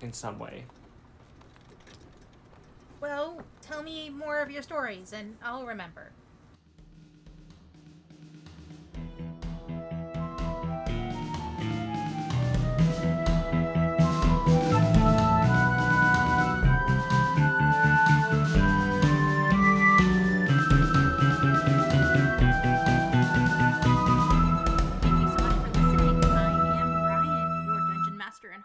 [0.01, 0.65] in some way.
[3.01, 6.13] Well, tell me more of your stories and I'll remember.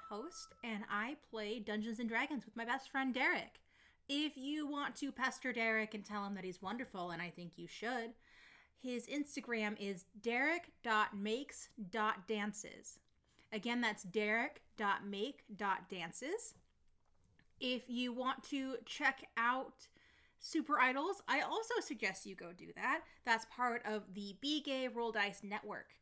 [0.09, 3.59] Host, and I play Dungeons and Dragons with my best friend Derek.
[4.07, 7.53] If you want to pester Derek and tell him that he's wonderful, and I think
[7.57, 8.13] you should,
[8.77, 12.99] his Instagram is derek.makes.dances.
[13.51, 16.53] Again, that's derek.make.dances.
[17.59, 19.87] If you want to check out
[20.39, 23.01] Super Idols, I also suggest you go do that.
[23.25, 25.95] That's part of the Be Gay Roll Dice Network.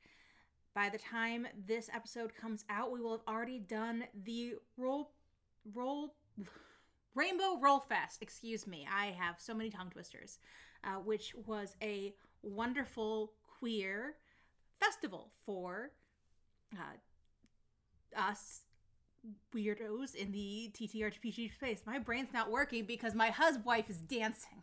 [0.74, 5.12] By the time this episode comes out, we will have already done the roll
[5.74, 6.16] roll
[7.16, 8.22] Rainbow Roll Fest.
[8.22, 10.40] Excuse me, I have so many tongue twisters,
[10.84, 14.16] uh, which was a wonderful queer
[14.80, 15.92] festival for
[16.74, 18.62] uh, us
[19.56, 21.82] weirdos in the TTRPG space.
[21.86, 24.62] My brain's not working because my husband is dancing.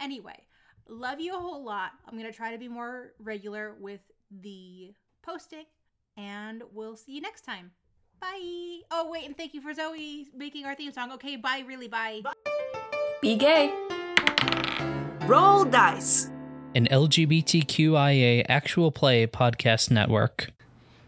[0.00, 0.44] Anyway,
[0.88, 1.92] love you a whole lot.
[2.06, 4.00] I'm going to try to be more regular with
[4.30, 5.64] the posting,
[6.16, 7.72] and we'll see you next time.
[8.20, 8.80] Bye.
[8.90, 11.12] Oh, wait, and thank you for Zoe making our theme song.
[11.12, 12.20] Okay, bye, really, bye.
[13.22, 13.72] Be gay.
[15.26, 16.30] Roll dice.
[16.74, 20.50] An LGBTQIA actual play podcast network.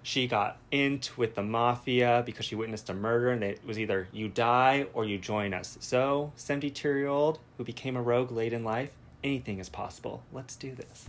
[0.03, 4.09] She got int with the mafia because she witnessed a murder, and it was either
[4.13, 5.77] you die or you join us.
[5.81, 8.93] So, 72 year old who became a rogue late in life,
[9.23, 10.23] anything is possible.
[10.33, 11.09] Let's do this.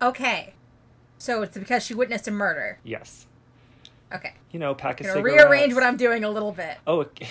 [0.00, 0.54] Okay.
[1.18, 2.78] So it's because she witnessed a murder.
[2.84, 3.26] Yes.
[4.12, 4.34] Okay.
[4.50, 6.78] You know, pack a gonna rearrange what I'm doing a little bit.
[6.86, 7.00] Oh.
[7.00, 7.28] okay.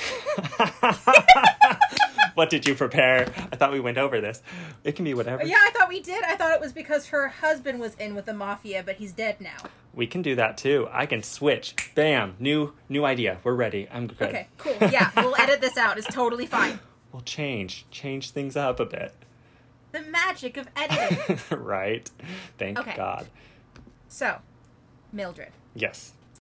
[2.35, 3.27] what did you prepare?
[3.51, 4.41] I thought we went over this.
[4.83, 5.45] It can be whatever.
[5.45, 6.23] Yeah, I thought we did.
[6.23, 9.41] I thought it was because her husband was in with the mafia, but he's dead
[9.41, 9.57] now.
[9.93, 10.87] We can do that too.
[10.91, 11.75] I can switch.
[11.95, 12.35] Bam.
[12.39, 13.39] New new idea.
[13.43, 13.87] We're ready.
[13.91, 14.29] I'm good.
[14.29, 14.77] Okay, cool.
[14.89, 15.97] Yeah, we'll edit this out.
[15.97, 16.79] It's totally fine.
[17.11, 17.87] We'll change.
[17.89, 19.15] Change things up a bit.
[19.93, 21.39] The magic of editing.
[21.57, 22.07] right?
[22.59, 22.93] Thank Okay.
[22.95, 23.27] God.
[24.07, 24.37] So,
[25.11, 26.13] Mildred, Yes.